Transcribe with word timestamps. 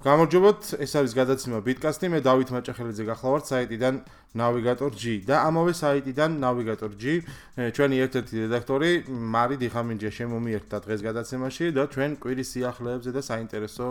გამარჯობათ, 0.00 0.80
ეს 0.80 0.94
არის 0.96 1.12
გადაცემა 1.12 1.58
Bitcast-ი, 1.60 2.08
მე 2.08 2.22
დავით 2.24 2.50
მაჭახელიძე 2.56 3.04
გახლავართ 3.04 3.44
საიტიდან 3.52 3.98
Navigator 4.32 4.88
G 4.96 5.20
და 5.28 5.44
ამავე 5.44 5.74
საიტიდან 5.76 6.38
Navigator 6.40 6.96
G 6.96 7.20
ჩვენი 7.60 8.00
ერთ-ერთი 8.08 8.34
რედაქტორი 8.48 8.90
მარი 9.12 9.60
დიხამინჯია 9.60 10.12
შემომიერთა 10.16 10.80
დღეს 10.88 11.04
გადაცემაში 11.04 11.68
და 11.76 11.84
ჩვენ 11.92 12.16
კვირის 12.16 12.48
სიახლეებზე 12.48 13.10
და 13.12 13.22
საინტერესო 13.28 13.86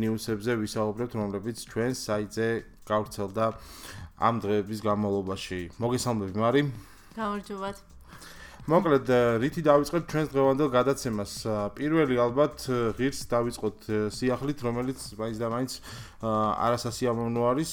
ნიუსებზე 0.00 0.52
ვისაუბრებთ, 0.64 1.12
რომლებიც 1.20 1.56
ჩვენ 1.68 1.92
საიტზე 1.92 2.48
გავრცელდა 2.88 3.44
ამ 4.16 4.34
დღეების 4.40 4.80
განმავლობაში. 4.80 5.60
მოგესალმები 5.76 6.40
მარი. 6.40 6.60
გამარჯობათ. 7.20 7.89
მოკლედ 8.68 9.08
რითი 9.40 9.62
დავიწყებ 9.64 10.04
ჩვენს 10.10 10.28
დღევანდელ 10.34 10.68
გადაცემას. 10.74 11.32
პირველი 11.78 12.20
ალბათ 12.20 12.68
ღირს 13.00 13.20
დავიწყოთ 13.32 13.78
სიახლით 14.12 14.58
რომელიც 14.60 15.00
მაინც 15.16 15.36
და 15.40 15.48
მაინც 15.48 15.72
არასასიამოვნო 16.20 17.42
არის. 17.50 17.72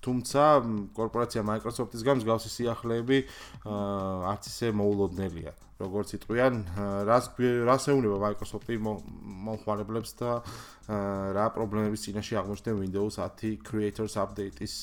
თუმცა 0.00 0.42
კორპორაცია 0.96 1.44
Microsoft-ის 1.44 2.00
გამსგავსი 2.08 2.48
სიახლეები 2.48 3.18
არც 3.68 4.48
ისე 4.48 4.72
მოულოდნელია 4.72 5.52
როგორც 5.80 6.12
იტყვიან 6.18 6.54
რას 7.08 7.30
რას 7.68 7.84
ეუნება 7.92 8.18
Microsoft-ი 8.26 8.76
მომხმარებლებს 8.84 10.12
და 10.20 10.30
რა 11.36 11.46
პრობლემების 11.54 12.04
წინაშე 12.04 12.36
აღმოჩნდა 12.40 12.72
Windows 12.76 13.16
10 13.22 13.64
Creators 13.64 14.14
Update-ის 14.20 14.74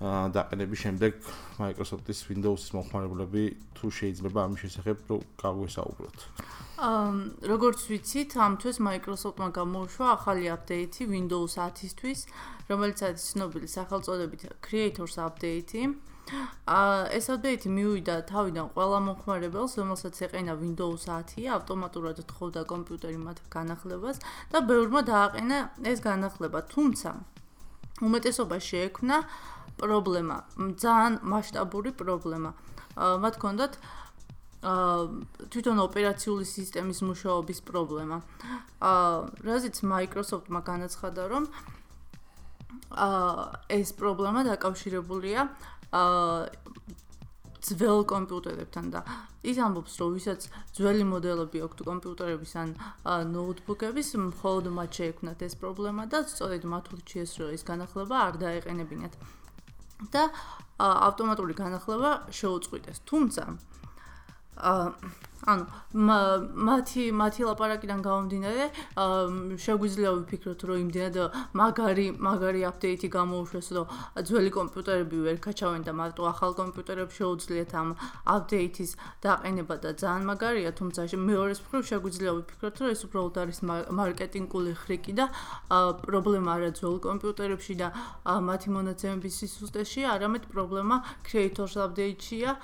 დაყენების 0.00 0.82
შემდეგ 0.84 1.12
Microsoft-ის 1.60 2.24
Windows-ის 2.30 2.72
მომხმარებლები 2.76 3.44
თუ 3.76 3.86
შეიძლება 4.00 4.38
ამის 4.46 4.62
შესახებ 4.64 4.96
გავესაუბროთ. 5.42 6.18
აა 6.80 7.12
როგორც 7.52 7.80
ვიცით, 7.92 8.30
ამ 8.40 8.56
თვეს 8.56 8.78
Microsoft-მა 8.80 9.48
გამოუშვა 9.52 10.06
ახალი 10.16 10.48
update-ი 10.56 11.04
Windows 11.12 11.60
10-ისთვის, 11.60 12.20
რომელიც 12.72 12.98
არის 13.04 13.22
ცნობილი 13.32 13.68
სახელწოდებით 13.68 14.40
Creators 14.64 15.20
Update-ი. 15.20 15.82
აა 16.78 17.10
ეს 17.16 17.26
update 17.34 17.66
მიუვიდა 17.66 18.14
თავიდან 18.30 18.66
ყველა 18.74 18.98
მომხმარებელს, 19.06 19.72
რომელსაც 19.80 20.14
ეყენა 20.26 20.54
Windows 20.60 21.06
10, 21.08 21.48
ავტომატურად 21.56 22.22
თხოვდა 22.30 22.62
კომპიუტერი 22.70 23.18
მათ 23.18 23.38
განახლებას 23.50 24.22
და 24.52 24.58
ბევრმა 24.70 25.00
დააყენა 25.10 25.58
ეს 25.90 25.98
განახლება, 26.04 26.60
თუმცა 26.70 27.10
უმეტესობა 28.00 28.56
შეექმნა 28.70 29.16
პრობლემა, 29.80 30.36
ძალიან 30.84 31.14
მასშტაბური 31.24 31.90
პრობლემა. 31.96 32.50
აა 33.00 33.16
მათ 33.24 33.34
ჰქონდათ 33.40 33.72
აა 34.70 35.48
თვითონ 35.52 35.78
ოპერაციული 35.88 36.44
სისტემის 36.44 37.00
მუშაობის 37.08 37.60
პრობლემა. 37.64 38.18
აა 38.80 39.14
რაზეც 39.46 39.76
Microsoft-მა 39.82 40.60
განაცხადა, 40.70 41.22
რომ 41.32 41.44
აა 42.90 43.44
ეს 43.72 43.88
პრობლემა 43.96 44.40
დაკავშირებულია 44.50 45.48
ძველ 47.60 48.00
კომპიუტერებთან 48.08 48.86
და 48.94 49.00
ის 49.44 49.56
ამბობს, 49.60 49.92
რომ 50.00 50.10
ვისაც 50.16 50.40
ძველი 50.76 51.04
მოდელები 51.12 51.58
აქვთ 51.66 51.80
კომპიუტერების 51.88 52.52
ან 52.62 52.68
ნოუთბუქების, 53.34 54.08
მხოლოდ 54.30 54.64
მათ 54.78 54.90
შეექმნათ 55.00 55.44
ეს 55.48 55.54
პრობლემა 55.60 56.02
და 56.12 56.24
სწორედ 56.24 56.62
მათ 56.72 56.84
ურჩიეს, 56.94 57.30
რომ 57.40 57.48
ეს 57.56 57.62
განახლება 57.68 58.16
არ 58.26 58.34
დაეყენებინათ. 58.44 59.14
და 60.08 60.32
ავტომატური 60.80 61.54
განახლება 61.54 62.10
შეუწყვიტეს. 62.32 63.04
თუმცა 63.04 63.44
აა 64.56 64.86
ანუ 65.48 65.64
მათი 66.68 67.04
მათი 67.16 67.46
ლაპარაკიდან 67.48 68.00
გამომდინარე 68.04 68.64
შეგვიძლია 69.64 70.10
ვიფიქროთ 70.16 70.60
რომ 70.68 70.80
იმდენად 70.84 71.16
მაგარი 71.60 72.06
მაგარი 72.26 72.60
აპდეიტი 72.70 73.08
გამოუშვეს 73.16 73.68
რომ 73.76 73.86
ძველი 74.30 74.50
კომპიუტერები 74.58 75.18
ვერ 75.26 75.38
გაჩავენ 75.46 75.82
და 75.88 75.92
მარტო 76.00 76.28
ახალ 76.32 76.52
კომპიუტერებს 76.60 77.14
შეუძლიათ 77.20 77.72
ამ 77.80 77.88
აპდეიტის 78.36 78.90
დაყენება 79.24 79.74
და 79.84 79.90
ძალიან 80.02 80.24
მაგარია 80.30 80.70
თუმცა 80.76 81.00
მეორე 81.30 81.54
მხრივ 81.64 81.82
შეგვიძლია 81.90 82.30
ვიფიქროთ 82.36 82.76
რომ 82.84 82.88
ეს 82.94 83.00
უბრალოდ 83.08 83.36
არის 83.44 83.58
მარკეტინგული 84.00 84.72
ხრიკი 84.84 85.12
და 85.20 85.26
პრობლემა 86.04 86.50
არა 86.60 86.70
ძველ 86.80 86.96
კომპიუტერებში 87.08 87.74
და 87.80 87.88
მათი 88.28 88.68
მონაცემების 88.76 89.34
სისტემაში 89.40 90.00
არამედ 90.14 90.44
პრობლემა 90.52 90.96
creators 91.24 91.76
update-ია 91.76 92.56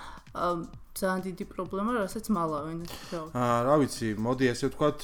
ძალიან 0.97 1.23
დიდი 1.29 1.45
პრობლემა, 1.53 1.93
რასაც 2.01 2.29
მალავენ 2.33 2.79
ეს 2.87 2.93
აა 3.37 3.57
რა 3.69 3.75
ვიცი, 3.85 4.09
მოდი 4.17 4.49
ესე 4.49 4.71
ვთქვათ, 4.73 5.01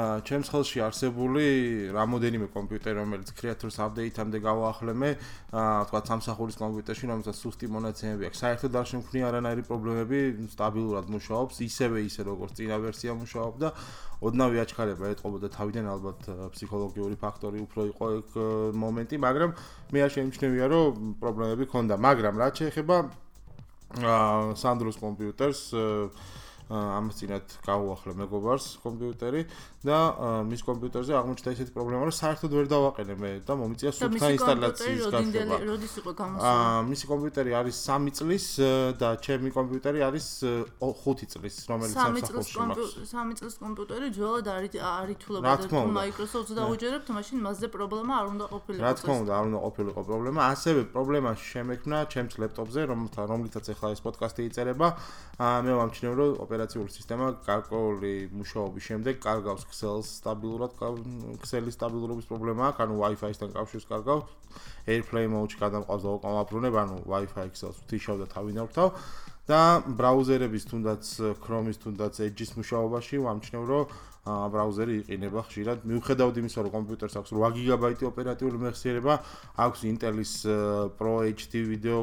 აა 0.00 0.14
ჩემს 0.24 0.48
ხელში 0.48 0.80
არსებული 0.80 1.44
რამოდენიმე 1.92 2.46
კომპიუტერი, 2.56 2.96
რომელიც 3.04 3.28
Creators 3.36 3.76
Update-ამდე 3.84 4.38
გავაახლემე, 4.40 5.10
აა 5.52 5.84
ვთქვათ, 5.84 6.04
სამსახურის 6.10 6.56
კომპიუტერში, 6.62 7.04
რომელსაც 7.12 7.36
სუსტი 7.36 7.66
მონაცემები 7.76 8.22
აქვს. 8.30 8.42
საერთოდ 8.44 8.72
არ 8.80 8.86
შემქნია 8.92 9.24
არანაირი 9.28 9.62
პრობლემები, 9.68 10.18
სტაბილურად 10.56 11.06
მუშაობს, 11.12 11.54
ისევე 11.68 11.98
ისე 12.08 12.20
როგორც 12.24 12.52
წინა 12.56 12.76
ვერსია 12.80 13.12
მუშაობდა. 13.20 13.68
ოდნავი 14.20 14.56
აჩქარება 14.60 15.04
ეტყობოდა 15.16 15.48
თავიდან 15.48 15.86
ალბათ 15.96 16.20
ფსიქოლოგიური 16.52 17.16
ფაქტორი 17.24 17.58
უფრო 17.64 17.80
იყო 17.92 18.04
ეგ 18.20 18.28
მომენტი, 18.76 19.16
მაგრამ 19.16 19.50
მე 19.96 19.98
არ 20.04 20.10
შემჩნევია, 20.16 20.66
რომ 20.68 21.16
პრობლემები 21.24 21.64
ქონდა, 21.72 21.96
მაგრამ 21.96 22.34
რა 22.36 22.48
შეიძლება 22.52 22.96
აა 23.00 23.29
სანდროს 23.90 25.00
კომპიუტერს 25.02 25.62
ამას 26.70 27.16
წინათ 27.18 27.54
გავუახლე 27.66 28.14
მეგობარს 28.20 28.66
კომპიუტერი 28.84 29.42
და 29.80 29.98
მის 30.44 30.60
კომპიუტერზე 30.60 31.14
აღმოჩნდა 31.16 31.52
ესეთი 31.56 31.72
პრობლემა, 31.72 32.04
რომ 32.04 32.12
საერთოდ 32.12 32.52
ვერ 32.52 32.66
დავაყენე 32.68 33.14
მე 33.16 33.30
და 33.48 33.54
მომიწია 33.56 33.92
სუფთა 33.96 34.28
ინსტალაციის 34.36 35.06
გასება. 35.08 35.56
როდის 35.64 35.94
იყო 36.04 36.12
გამოსული? 36.20 36.50
აა 36.52 36.82
მისი 36.90 37.06
კომპიუტერი 37.08 37.52
არის 37.60 37.76
3 37.88 38.12
წლის 38.20 38.44
და 39.00 39.08
ჩემი 39.24 39.48
კომპიუტერი 39.56 40.00
არის 40.04 40.26
5 40.84 41.24
წლის, 41.32 41.56
რომელიც 41.72 41.96
სამსახურში 41.96 42.56
მაქვს. 42.60 42.92
3 43.08 43.38
წლის 43.40 43.56
კომპიუტერი 43.64 44.06
ძველად 44.20 44.46
არის 44.52 44.76
არითულებოდა 44.84 45.64
თუ 45.72 45.80
Microsoft-ს 45.96 46.52
დაუჯერებთ, 46.60 47.08
მაშინ 47.16 47.38
მასზე 47.40 47.68
პრობლემა 47.72 48.12
არ 48.20 48.26
უნდა 48.36 48.44
ყოფილიყო. 48.52 48.84
რა 48.84 48.92
თქმა 49.00 49.14
უნდა, 49.24 49.32
არ 49.40 49.44
უნდა 49.48 49.60
ყოფილიყო 49.64 50.00
პრობლემა. 50.04 50.40
ასევე 50.52 50.80
პრობლემა 50.92 51.30
შემექმნა 51.40 51.98
ჩემს 52.12 52.34
ლეპტოპზე, 52.36 52.80
რომლითაც 53.32 53.64
ახლა 53.72 53.88
ეს 53.96 54.00
პოდკასტი 54.04 54.40
იწერება. 54.44 54.88
აა 55.40 55.58
მე 55.64 55.72
ვამჩნევ, 55.80 56.12
რომ 56.20 56.30
ოპერაციული 56.44 56.90
სისტემა 56.92 57.26
გარკვეული 57.48 58.12
მუშაობის 58.28 58.82
შემდეგ 58.90 59.14
კარგავს 59.24 59.69
Excel-ს 59.70 60.18
სტაბილურად 60.18 60.74
Excel-ის 61.38 61.78
სტაბილურობის 61.78 62.26
პრობლემა 62.26 62.74
აქვს, 62.74 62.82
ანუ 62.84 62.94
Wi-Fi-სთან 63.00 63.50
კავშირს 63.54 63.86
კარგავს. 63.86 64.26
AirPlay 64.90 65.30
mode-ში 65.30 65.62
გადამყავს 65.62 66.02
და 66.02 66.10
უკან 66.18 66.32
ვაბრუნებ, 66.42 66.74
ანუ 66.82 66.96
Wi-Fi 67.06 67.44
Excel-ს 67.46 67.78
ვთიშავ 67.86 68.16
და 68.18 68.26
თავიდან 68.34 68.66
ვრთავ. 68.66 68.88
და 69.50 69.82
ბრაუზერების 69.82 70.64
თუნდაც 70.70 71.04
Chrome-ის 71.42 71.78
თუნდაც 71.82 72.14
Edge-ის 72.22 72.54
მუშაობაში 72.54 73.18
ვამჩნევ, 73.24 73.62
რომ 73.66 73.84
ბრაუზერი 74.52 74.94
იყინება 75.00 75.42
ხშირად. 75.48 75.78
მიუხედავად 75.90 76.34
იმისა, 76.38 76.58
რომ 76.60 76.72
კომპიუტერს 76.76 77.14
აქვს 77.18 77.30
8 77.34 77.56
გიგაბაიტი 77.56 78.04
ოპერატიული 78.10 78.58
მეხსიერება, 78.62 79.14
აქვს 79.64 79.80
Intel-ის 79.90 80.32
Pro 81.00 81.14
HD 81.24 81.64
ვიდეო 81.66 81.98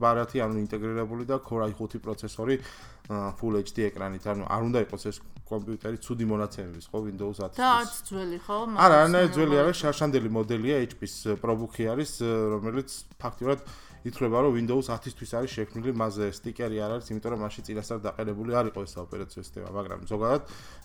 ბარათი, 0.00 0.42
ანუ 0.42 0.64
ინტეგრირებული 0.64 1.28
და 1.28 1.36
Core 1.44 1.70
i5 1.70 2.00
პროცესორი 2.02 2.56
Full 3.06 3.54
HD 3.62 3.86
ეკრანით, 3.86 4.24
ანუ 4.26 4.46
არ 4.50 4.62
უნდა 4.66 4.78
იყოს 4.86 5.02
ეს 5.10 5.18
კომპიუტერი 5.46 5.98
ცუდი 6.02 6.26
მონაცემების, 6.26 6.86
ხო, 6.90 6.98
Windows 7.06 7.38
10-ის. 7.38 7.54
და 7.54 7.66
არც 7.78 7.94
ძველი, 8.08 8.38
ხო? 8.42 8.56
არა, 8.82 8.96
არა, 9.06 9.20
ძველი 9.36 9.56
არის, 9.62 9.76
შარშანდელი 9.82 10.30
მოდელია, 10.34 10.76
HP-ის 10.90 11.14
ProBook-ი 11.38 11.86
არის, 11.92 12.10
რომელიც 12.56 12.88
ფაქტიურად 13.22 13.62
ითვლება 14.06 14.38
რომ 14.46 14.52
Windows 14.56 14.86
10-ისთვის 14.86 15.30
არის 15.38 15.50
შექმნილი 15.56 15.92
მასზე 15.98 16.26
სტიკერი 16.38 16.76
არ 16.86 16.90
არის, 16.96 17.10
იმიტომ 17.10 17.30
რომ 17.34 17.40
მასში 17.46 17.62
წინასწარ 17.66 17.98
დაყენებული 18.06 18.52
არ 18.54 18.66
იყო 18.70 18.80
ეს 18.86 18.94
ოპერაციული 19.02 19.44
სისტემა, 19.46 19.68
მაგრამ 19.76 20.00
ზოგადად 20.06 20.42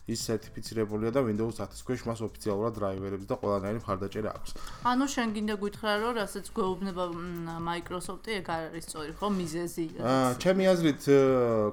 ის 0.10 0.20
სერტიფიცირებულია 0.26 1.12
და 1.14 1.22
Windows 1.22 1.56
10-ის 1.62 1.82
ქვეშ 1.86 2.02
მას 2.10 2.20
ოფიციალურად 2.26 2.74
დრაივერები 2.82 3.26
და 3.30 3.36
ყველანაირი 3.38 3.80
მხარდაჭერა 3.82 4.30
აქვს. 4.38 4.52
ანუ 4.92 5.06
შენ 5.14 5.30
გინდა 5.38 5.56
გითხრა 5.62 5.92
რომ 6.02 6.14
რასაც 6.18 6.46
გვეუბნება 6.58 7.04
Microsoft-ი 7.62 8.32
ეგ 8.42 8.48
არ 8.50 8.64
არის 8.72 8.86
სწორი, 8.90 9.12
ხო, 9.22 9.28
მიზეზი? 9.38 9.86
აა, 10.02 10.30
ჩემი 10.42 10.64
აზრით 10.74 11.02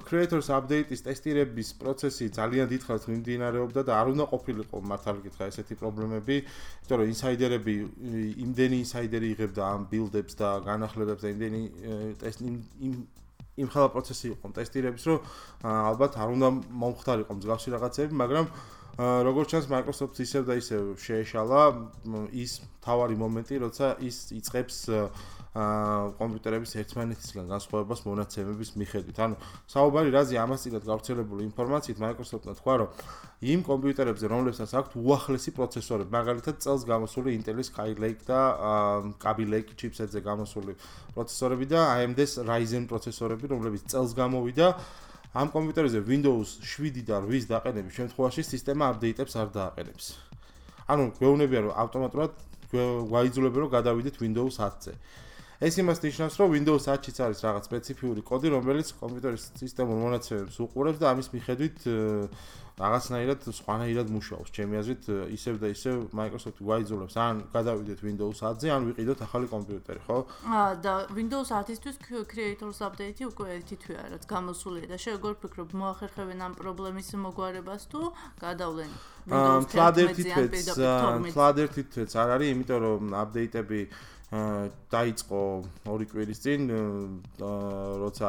Creators 0.05 0.49
Update-ის 0.53 1.01
ტესტირების 1.09 1.69
პროცესი 1.81 2.25
ძალიან 2.37 2.67
დიდხანს 2.69 3.05
მიმდინარეობდა 3.09 3.81
და 3.89 3.93
არ 3.97 4.07
უნდა 4.13 4.25
ყოფილიყო 4.29 4.77
მართალი 4.93 5.21
გითხრა 5.25 5.45
ესეთი 5.49 5.75
პრობლემები, 5.81 6.37
იმიტომ 6.45 6.97
რომ 7.01 7.09
ინსაიდერები 7.15 7.75
იმდენი 8.45 8.77
ინსაიდერი 8.85 9.27
იღებდა 9.35 9.63
ამ 9.65 9.83
ბილდებს 9.89 10.35
და 10.37 10.49
განახლებებს 10.69 11.23
და 11.25 11.29
იმდენი 11.39 11.63
ტესტი 12.19 12.51
იმ 12.89 12.95
იმ 13.59 13.71
ხალხ 13.75 13.95
პროცესი 13.95 14.27
იყო 14.35 14.51
ტესტირების 14.59 15.05
რომ 15.09 15.19
ალბათ 15.67 16.19
არ 16.23 16.35
უნდა 16.35 16.49
მომხდარიყო 16.83 17.39
მსგავსი 17.39 17.75
რაღაცები 17.75 18.19
მაგრამ 18.23 18.47
როგორც 18.99 19.53
ჩანს 19.55 19.67
Microsoft 19.71 20.19
ისევ 20.19 20.43
და 20.51 20.55
ისევ 20.59 20.83
შეეშალა 20.99 21.61
ის 22.35 22.59
თავარი 22.83 23.15
მომენტი, 23.15 23.55
როცა 23.63 23.87
ის 24.03 24.17
იწყებს 24.35 24.79
აა 24.91 25.05
კომპიუტერების 26.19 26.73
ერთმანეთისგან 26.83 27.47
განსხვავებას 27.53 28.01
მონაცემების 28.07 28.71
მიხედვით. 28.79 29.19
ანუ 29.25 29.37
საუბარი 29.75 30.11
რაზი 30.15 30.37
ამასწილად 30.39 30.85
გავრცელებული 30.91 31.43
ინფორმაციით 31.51 31.99
Microsoft-მა 32.05 32.55
თქვა, 32.59 32.75
რომ 32.79 32.89
იმ 33.39 33.61
კომპიუტერებზე, 33.71 34.27
რომლებსაც 34.35 34.71
აქვთ 34.79 34.93
უახლესი 34.99 35.51
პროცესორები, 35.59 36.11
მაგალითად 36.15 36.55
წელს 36.63 36.83
გამოსული 36.87 37.29
Intel-ის 37.39 37.69
Skylake 37.71 38.23
და 38.27 38.41
Kaby 39.19 39.45
Lake 39.47 39.75
chipset-ზე 39.79 40.21
გამოსული 40.23 40.73
პროცესორები 41.15 41.67
და 41.71 41.81
AMD-ის 41.99 42.33
Ryzen 42.47 42.85
პროცესორები, 42.91 43.47
რომლებიც 43.51 43.83
წელს 43.91 44.15
გამოვიდა 44.15 44.67
ამ 45.39 45.49
კომპიუტერებზე 45.53 46.01
Windows 46.09 46.49
7 46.65 47.05
და 47.05 47.21
8-ის 47.21 47.45
დაყენების 47.53 47.95
შემთხვევაში 47.99 48.43
სისტემა 48.43 48.85
აპდეიტებს 48.91 49.35
არ 49.37 49.49
დააყენებს. 49.55 50.07
ანუ 50.89 51.05
გვეუბნებიან 51.21 51.63
რომ 51.69 51.75
ავტომატურად 51.85 52.33
გვაიძულებენ 52.73 53.61
რომ 53.65 53.71
გადავიდეთ 53.77 54.15
Windows 54.25 54.57
10-ზე. 54.57 54.93
ეს 55.59 55.75
იმას 55.83 55.99
ნიშნავს, 56.05 56.35
რომ 56.39 56.53
Windows 56.55 56.87
10-იც 56.87 57.17
არის 57.19 57.41
რაღაც 57.43 57.65
სპეციფიური 57.67 58.23
კოდი, 58.23 58.55
რომელიც 58.55 58.95
კომპიუტერის 58.95 59.45
სისტემურ 59.59 59.99
მონაცემებს 60.07 60.55
უყურებს 60.63 61.03
და 61.03 61.07
ამის 61.11 61.29
მიხედვით 61.35 61.79
რაღაცნაირად 62.79 63.41
სხვანაირად 63.59 64.07
მუშაობს. 64.15 64.51
ჩემი 64.55 64.79
აზრით, 64.79 65.03
ისევ 65.35 65.55
და 65.59 65.69
ისევ 65.75 65.95
Microsoft 66.15 66.63
გვაიძულებს 66.63 67.15
ან 67.19 67.35
გადავიდეთ 67.51 67.99
Windows 68.07 68.39
10-ზე, 68.39 68.69
ან 68.71 68.83
ვიყიდოთ 68.87 69.19
ახალი 69.27 69.47
კომპიუტერი, 69.51 70.01
ხო? 70.07 70.19
აა 70.47 70.71
და 70.79 70.93
Windows 71.11 71.51
10-ისთვის 71.51 71.97
Creators 72.07 72.79
Update-ი 72.79 73.27
უკვე 73.27 73.47
ერთი 73.59 73.77
თვეა, 73.83 74.05
რაც 74.15 74.23
გამოსულია 74.31 74.87
და 74.87 74.95
შეგორ 74.95 75.35
ფიქრობ, 75.43 75.75
მოახერხებენ 75.75 76.39
ამ 76.39 76.55
პრობლემის 76.55 77.09
მოგვარებას 77.19 77.83
თუ 77.91 78.01
გადავლენ 78.39 78.91
Windows 79.27 79.67
10-ზე? 79.75 80.87
აა, 80.87 81.19
ფლადერთით, 81.35 81.35
ფლადერთით 81.35 81.91
არ 82.15 82.29
არის, 82.39 82.49
იმიტომ 82.55 82.79
რომ 82.87 83.03
აპდეიტები 83.27 83.81
აა 83.91 84.18
დაიწყო 84.29 85.41
ორი 85.89 86.07
კვირის 86.13 86.41
წინ, 86.45 86.61
აა 87.41 87.53
როცა 88.05 88.29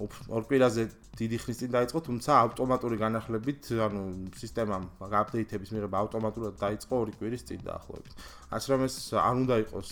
ორ 0.00 0.44
კვირაზე 0.48 0.82
დიდი 1.16 1.36
ხნის 1.40 1.58
წინ 1.60 1.70
დაიწყო, 1.76 2.00
თუმცა 2.08 2.30
ავტომატური 2.44 2.96
განახლებით, 3.00 3.72
ანუ 3.84 4.02
სისტემამ 4.40 4.84
აპდეიტების 5.00 5.72
მიღება 5.76 5.96
ავტომატურად 6.04 6.56
დაიწყო 6.60 6.94
ორი 7.04 7.12
კვირის 7.16 7.44
წინ 7.48 7.60
დაახლოებით. 7.68 8.12
ასე 8.56 8.66
რომ 8.72 8.80
ეს 8.88 8.96
არ 9.16 9.34
უნდა 9.44 9.54
იყოს 9.64 9.90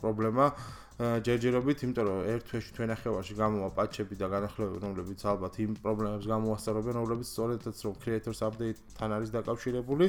პრობლემა 0.00 0.44
ჯერჯერობით, 1.00 1.78
იმიტომ 1.84 2.04
რომ 2.08 2.18
ერთ 2.28 2.44
თვეში 2.50 2.70
თვენახევარში 2.76 3.34
გამოვა 3.40 3.68
პატჩები 3.72 4.14
და 4.20 4.26
განახლებები, 4.36 4.78
რომლებიც 4.84 5.20
ალბათ 5.32 5.54
იმ 5.64 5.72
პრობლემებს 5.80 6.26
გამოასწორებენ, 6.28 6.94
რომლებიც 7.00 7.28
სწორედაც 7.30 7.76
რომ 7.84 7.94
Creators 8.04 8.40
Update-თან 8.44 9.10
არის 9.16 9.30
დაკავშირებული. 9.32 10.06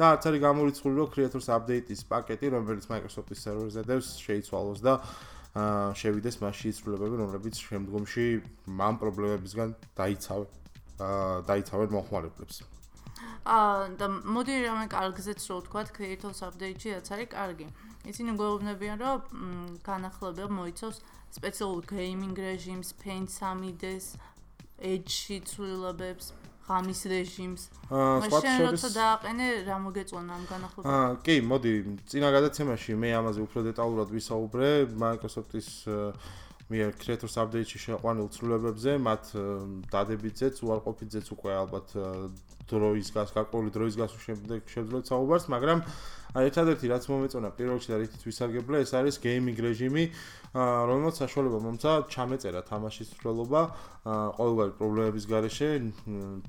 და 0.00 0.14
არც 0.16 0.26
არის 0.30 0.40
გამორიცხული 0.40 0.94
რომ 0.96 1.08
Creators 1.12 1.48
Update-ის 1.52 2.00
პაკეტი, 2.08 2.46
რომელიც 2.56 2.88
Microsoft-ის 2.88 3.44
სერვერზე 3.44 3.82
დევს, 3.84 4.08
შეიცვალოს 4.24 4.80
და 4.80 4.94
შევიდეს 6.00 6.40
მასში 6.40 6.72
ცვლილებები, 6.78 7.16
რომლებიც 7.20 7.60
შემდგომში 7.60 8.26
ამ 8.70 8.96
პრობლემებისგან 9.02 9.74
დაიცავ 9.98 10.46
დაიცავენ 11.48 11.90
მოხმარებლებს. 11.96 12.56
აა 13.44 13.96
და 14.00 14.06
მოდი 14.08 14.54
რამე 14.64 14.86
კარგზეც 14.94 15.40
რო 15.48 15.56
ვთქვა, 15.60 15.82
Creators 15.96 16.40
Update-ში 16.48 16.88
რაც 16.96 17.08
არის 17.12 17.28
კარგი. 17.34 17.66
ისინი 18.08 18.30
გვეუბნებიან, 18.40 18.96
რომ 19.04 19.20
განახლებები 19.84 20.52
მოიცავს 20.60 20.98
სპეციალურ 21.36 21.84
gaming 21.84 22.36
რეჟიმს, 22.36 22.96
Paint 23.04 23.28
3D-ს, 23.28 24.16
Edge-ში 24.80 25.36
ცვლილებებს, 25.44 26.32
ღამის 26.70 27.00
რეჟიმს. 27.10 27.62
აა 27.90 28.18
სხვა 28.30 28.38
შენ 28.46 28.58
როცა 28.70 28.88
დააყენე 28.94 29.46
რა 29.66 29.76
მოგეწონა 29.84 30.30
ამ 30.38 30.44
განახლებაში? 30.46 30.92
აა 30.94 31.10
კი, 31.26 31.36
მოდი, 31.50 31.72
წინა 32.06 32.28
გადაცემაში 32.36 32.92
მე 33.02 33.08
ამაზე 33.20 33.40
უფრო 33.46 33.60
დეტალურად 33.70 34.08
ვისაუბრე 34.14 34.68
Microsoft-ის 35.02 35.68
მიერ 36.70 36.94
Creators 37.02 37.34
Update-ში 37.42 37.78
შეყვანილ 37.82 38.28
ცვლილებებზე, 38.30 38.92
მათ 39.02 39.24
დადებითზეც, 39.90 40.62
უარყოფითზეც 40.62 41.26
უკვე 41.34 41.52
ალბათ 41.66 41.88
დროის 42.70 43.08
გას, 43.16 43.34
გარკვეული 43.36 43.70
დროის 43.74 43.94
გასვლის 44.00 44.26
შემდეგ 44.30 44.60
შევძლოთ 44.70 45.04
საუბარს, 45.10 45.46
მაგრამ 45.54 45.78
ერთადერთი 46.30 46.86
რაც 46.90 47.04
მომეწონა 47.10 47.48
პირველ 47.58 47.78
რიგში 47.78 47.90
და 47.90 47.98
რითიც 47.98 48.22
ვისარგებლე, 48.22 48.82
ეს 48.86 48.92
არის 48.94 49.18
gaming 49.18 49.58
რეჟიმი, 49.58 50.04
რომელსაც 50.50 51.30
საშუალება 51.30 51.58
მომცა 51.62 51.90
ჩამეწერა 52.10 52.60
თამაშის 52.66 53.14
სრულობა 53.14 53.60
ყოველგვარი 54.00 54.72
პრობლემების 54.80 55.24
გარეშე 55.30 55.68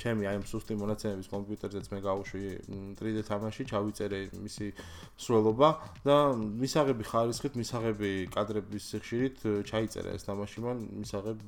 ჩემი 0.01 0.25
აი 0.25 0.37
სუსტი 0.47 0.73
მონაცემების 0.81 1.27
კომპიუტერზეც 1.29 1.85
მე 1.91 1.99
გავუშვი 2.01 2.41
3D 2.97 3.21
თამაში 3.29 3.61
ჩავიწერე 3.69 4.19
მისი 4.41 4.67
სრულობა 5.21 5.69
და 6.07 6.17
მისაღები 6.33 7.03
ხარისხით 7.11 7.53
მისაღები 7.61 8.11
კადრების 8.33 8.83
სიხშირით 8.89 9.37
ჩაიწერა 9.69 10.15
ეს 10.17 10.25
თამაში 10.25 10.65
მან 10.65 10.77
მისაღებ 11.03 11.39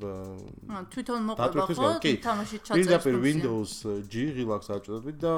თვითონ 0.93 1.21
მოყვება 1.33 1.65
ხო? 1.73 1.89
თამაში 2.21 2.55
ჩაწერა 2.61 2.77
პირდაპირ 2.77 3.15
Windows 3.23 3.71
G 4.11 4.29
ღილაკს 4.37 4.62
აჭდებით 4.75 5.17
და 5.23 5.33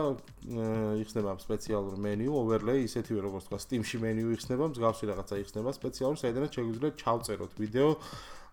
იხსნება 1.01 1.35
სპეციალურ 1.41 1.95
მენიუ 2.05 2.31
overlay 2.41 2.85
ისეთივე 2.85 3.19
როგორც 3.25 3.49
თქვა 3.49 3.59
Steam-ში 3.65 3.97
მენიუ 4.05 4.29
იხსნება 4.37 4.65
მსგავსი 4.71 5.09
რაღაცა 5.11 5.35
იხსნება 5.43 5.69
სპეციალურ 5.79 6.17
საიდანაც 6.21 6.51
შეგვიძლია 6.59 6.91
ჩავწეროთ 7.01 7.51
ვიდეო 7.61 7.89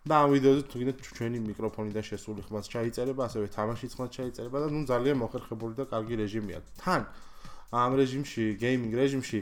და 0.03 0.15
ამ 0.19 0.29
ვიდეოზე 0.35 0.63
თუ 0.67 0.75
გინდათ 0.79 0.97
ჩვენი 1.15 1.39
მიკროფონიდან 1.47 2.03
შესული 2.03 2.41
ხმაც 2.43 2.65
ჩაიწერება, 2.73 3.21
ასევე 3.23 3.45
თამაშიც 3.55 3.91
ხმაც 3.95 4.11
ჩაიწერება 4.19 4.57
და 4.59 4.67
ნუ 4.67 4.81
ძალიან 4.91 5.17
მოხერხებული 5.23 5.73
და 5.79 5.83
კარგი 5.87 6.15
რეჟიმია. 6.19 6.59
თან 6.83 7.01
ამ 7.73 7.91
რეჟიმში, 7.97 8.43
gaming 8.61 8.93
რეჟიმში, 8.93 9.39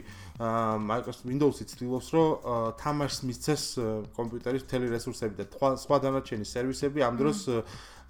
Microsoft 0.88 1.26
Windows-ი 1.28 1.64
ცდილობს, 1.68 2.08
რომ 2.16 2.28
თამაშს 2.80 3.20
მისცეს 3.28 3.62
კომპიუტერის 4.16 4.62
მთელი 4.64 4.86
რესურსები 4.88 5.34
და 5.36 5.44
სხვა 5.82 5.96
დანარჩენი 6.00 6.46
სერვისები 6.48 6.98
ამ 7.04 7.14
დროს 7.20 7.38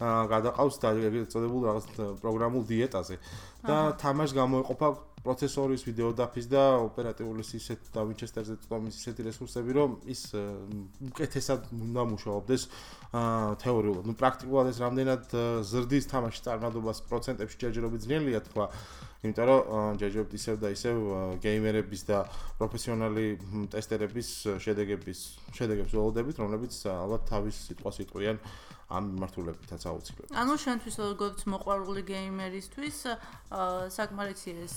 გადაყავს 0.02 0.76
და 0.82 0.88
ეგრეთ 0.98 1.32
წოდებულ 1.32 1.62
რაღაც 1.68 1.84
პროგრამულ 2.22 2.62
დიეტაზე. 2.72 3.16
და 3.62 3.76
თამაშს 4.02 4.34
გამოეყოფა 4.34 4.88
პროცესორის 5.22 5.86
ვიდეო 5.86 6.10
დაფის 6.18 6.46
და 6.50 6.62
ოპერატიული 6.82 7.46
სისტემის 7.46 7.94
და 7.94 8.02
Winchester-ზე 8.10 8.56
წვდომის 8.66 8.94
ისეთი 8.98 9.22
რესურსები, 9.30 9.70
რომ 9.78 9.90
ის 10.10 10.22
უკეთესად 10.34 11.70
უნდა 11.70 12.02
მუშაობდეს 12.10 12.62
აა 13.14 13.54
თეორიულად. 13.62 14.04
ნუ 14.10 14.14
პრაქტიკულად 14.18 14.66
ეს 14.72 14.78
რამდენად 14.82 15.24
ზრდის 15.62 16.10
თამაში 16.10 16.40
წარმატებას 16.42 16.98
პროცენტებში 17.06 17.56
ჯერჯერობით 17.62 18.00
ძნელია 18.02 18.40
თქვა. 18.50 18.66
იმიტომ 19.22 19.46
რომ 19.46 19.62
ჯერჯერობით 20.02 20.34
ისევ 20.34 20.56
და 20.58 20.68
ისევ 20.74 20.96
გეიმერების 21.38 22.02
და 22.10 22.18
პროფესიონალი 22.58 23.26
ტესტერების 23.70 24.28
შედეგების 24.58 25.18
შედეგებს 25.54 25.94
ველოდებით, 25.94 26.36
რომლებიც 26.42 26.74
ალბათ 26.90 27.22
თავის 27.30 27.56
სიტყვას 27.70 28.02
იტყვიან 28.02 28.42
ამ 28.92 29.04
მიმართულებითაც 29.12 29.82
აუცილებლად. 29.88 30.34
ანუ 30.42 30.54
შენთვის 30.64 30.96
როგორც 31.02 31.38
მოყვარული 31.52 32.02
გეიმერისთვის 32.12 32.98
საკმარისია 33.96 34.56
ეს 34.66 34.76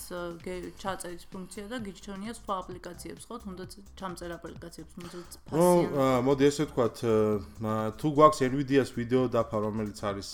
ჩაწერის 0.80 1.26
ფუნქცია 1.32 1.66
და 1.72 1.78
გიჩვენია 1.84 2.34
სხვა 2.40 2.54
აპლიკაციებს, 2.64 3.24
ხო? 3.28 3.36
თუნდაც 3.44 3.72
ჩამწერ 4.00 4.30
აპლიკაციებს, 4.40 4.92
თუნდაც 4.96 5.30
ფასიან. 5.52 5.92
ნუ 5.92 6.24
მოდი 6.28 6.44
ესე 6.50 6.64
ვთქვათ, 6.66 6.96
თუ 8.00 8.08
გვაქვს 8.16 8.40
Nvidia-ს 8.56 8.92
ვიდეო 8.96 9.24
დაფა, 9.36 9.58
რომელიც 9.68 10.00
არის 10.00 10.30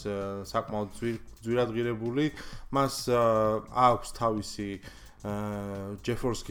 საკმაოდ 0.53 0.89
ძვირადღირებული, 1.41 2.25
მას 2.69 2.95
აქვს 3.09 4.09
თავისი 4.21 4.69
GeForce 6.01 6.41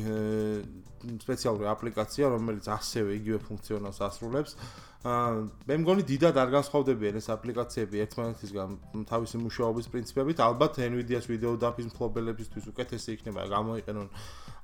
სპეციალური 1.00 1.66
აპლიკაცია, 1.66 2.28
რომელიც 2.30 2.66
ასევე 2.70 3.10
იგივე 3.18 3.38
ფუნქციონალს 3.48 3.98
ასრულებს. 4.04 4.54
აა 4.54 4.89
მე 5.00 5.76
მგონი 5.80 6.02
დიდად 6.04 6.36
არ 6.36 6.50
განსხვავდებიან 6.52 7.16
ეს 7.16 7.30
აპლიკაციები 7.32 8.02
ერთმანეთისგან 8.04 8.74
თავისი 9.08 9.40
მუშაობის 9.40 9.86
პრინციპებით. 9.88 10.42
ალბათ 10.44 10.76
Nvidia-ს 10.76 11.24
ვიდეო 11.24 11.56
დაფის 11.56 11.88
მფლობელებისთვის 11.88 12.68
უკეთესი 12.68 13.16
იქნება 13.16 13.48
გამოიყენონ 13.48 14.08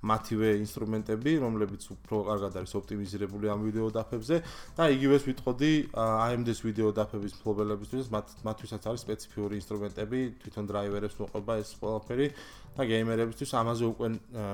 მათივე 0.05 0.51
ინსტრუმენტები, 0.61 1.33
რომლებიც 1.41 1.89
უფრო 1.97 2.17
კარგად 2.29 2.53
არის 2.61 2.73
ოპტიმიზირებული 2.77 3.49
ამ 3.49 3.65
ვიდეო 3.65 3.89
დაფებზე 3.97 4.37
და 4.77 4.85
იგივეს 4.93 5.25
ვიტყოდი 5.25 5.73
AMD-ს 5.97 6.61
ვიდეო 6.69 6.91
დაფების 7.01 7.33
მფლობელებისთვის, 7.41 8.13
მათ 8.13 8.27
მათთვისაც 8.45 8.83
არის 8.93 9.05
სპეციფიური 9.09 9.55
ინსტრუმენტები, 9.57 10.21
თვითონ 10.45 10.65
დრაივერებს 10.69 11.17
მოყვება 11.17 11.53
ეს 11.65 11.71
ყველაფერი. 11.81 12.29
და 12.77 12.85
გეიმერებისთვის 12.85 13.51
ამაზე 13.57 13.85
უკვე 13.89 14.09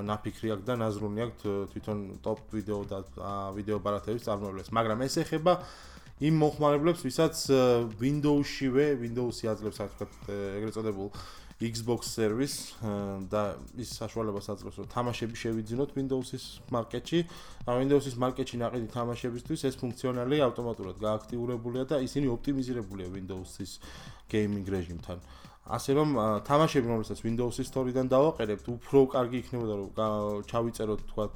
ნაფიქრი 0.06 0.48
აქვს 0.54 0.66
და 0.66 0.74
ნაზრუნი 0.78 1.22
აქვს 1.26 1.42
თვითონ 1.74 1.98
ტოპ 2.22 2.38
ვიდეო 2.54 2.80
და 2.86 2.98
ვიდეო 3.58 3.78
ბარათების 3.82 4.26
წარმოებებს, 4.30 4.70
მაგრამ 4.78 4.98
ეს 5.02 5.14
ეხება 5.26 5.52
იმ 6.22 6.34
მოხმარებლებს, 6.38 7.02
ვისაც 7.02 7.36
Windows-შივე, 7.98 8.86
Windows-ი 9.02 9.48
აძლევს, 9.50 9.78
ასე 9.82 9.90
ვთქვათ, 9.90 10.12
ეგრეთ 10.30 10.74
წოდებულ 10.78 11.08
Xbox 11.62 12.10
service 12.10 12.74
და 13.30 13.58
ის 13.78 13.90
საშუალებას 13.98 14.46
აძლევს, 14.54 14.76
რომ 14.82 14.86
თამაშები 14.90 15.34
შევიძინოთ 15.42 15.90
Windows-ის 15.98 16.44
მარკეტში. 16.74 17.20
და 17.66 17.70
Windows-ის 17.78 18.14
მარკეტში 18.18 18.56
ნაყიდი 18.62 18.88
თამაშებისთვის 18.94 19.60
ეს 19.66 19.74
ფუნქციონალი 19.82 20.36
ავტომატურად 20.46 20.96
გააქტიურებულია 21.02 21.84
და 21.90 21.96
ისინი 22.06 22.26
ოპტიმიზირებულია 22.34 23.08
Windows-ის 23.14 23.78
gaming 24.30 24.66
რეჟიმთან. 24.66 25.18
ასე 25.62 25.90
რომ 25.94 26.08
თამაშები 26.42 26.86
რომელსაც 26.90 27.18
Windows-ის 27.22 27.66
Store-დან 27.70 28.06
დავაყენებთ, 28.10 28.66
უფრო 28.66 28.98
კარგი 29.14 29.36
იქნებოდა 29.42 29.74
რომ 29.78 29.88
ჩავიწეროთ 30.50 31.00
თქვათ 31.10 31.34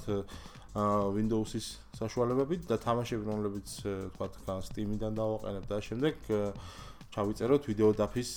Windows-ის 1.17 1.67
საშუალებებით 1.97 2.67
და 2.69 2.77
თამაშები 2.83 3.25
რომლებიც 3.25 3.77
თქვათ 4.17 4.35
Steam-დან 4.69 5.17
დავაყენებთ 5.17 5.71
და 5.73 5.79
შემდეგ 5.89 6.29
ჩავიწეროთ 7.17 7.63
ვიდეო 7.73 7.91
დაფის 7.97 8.31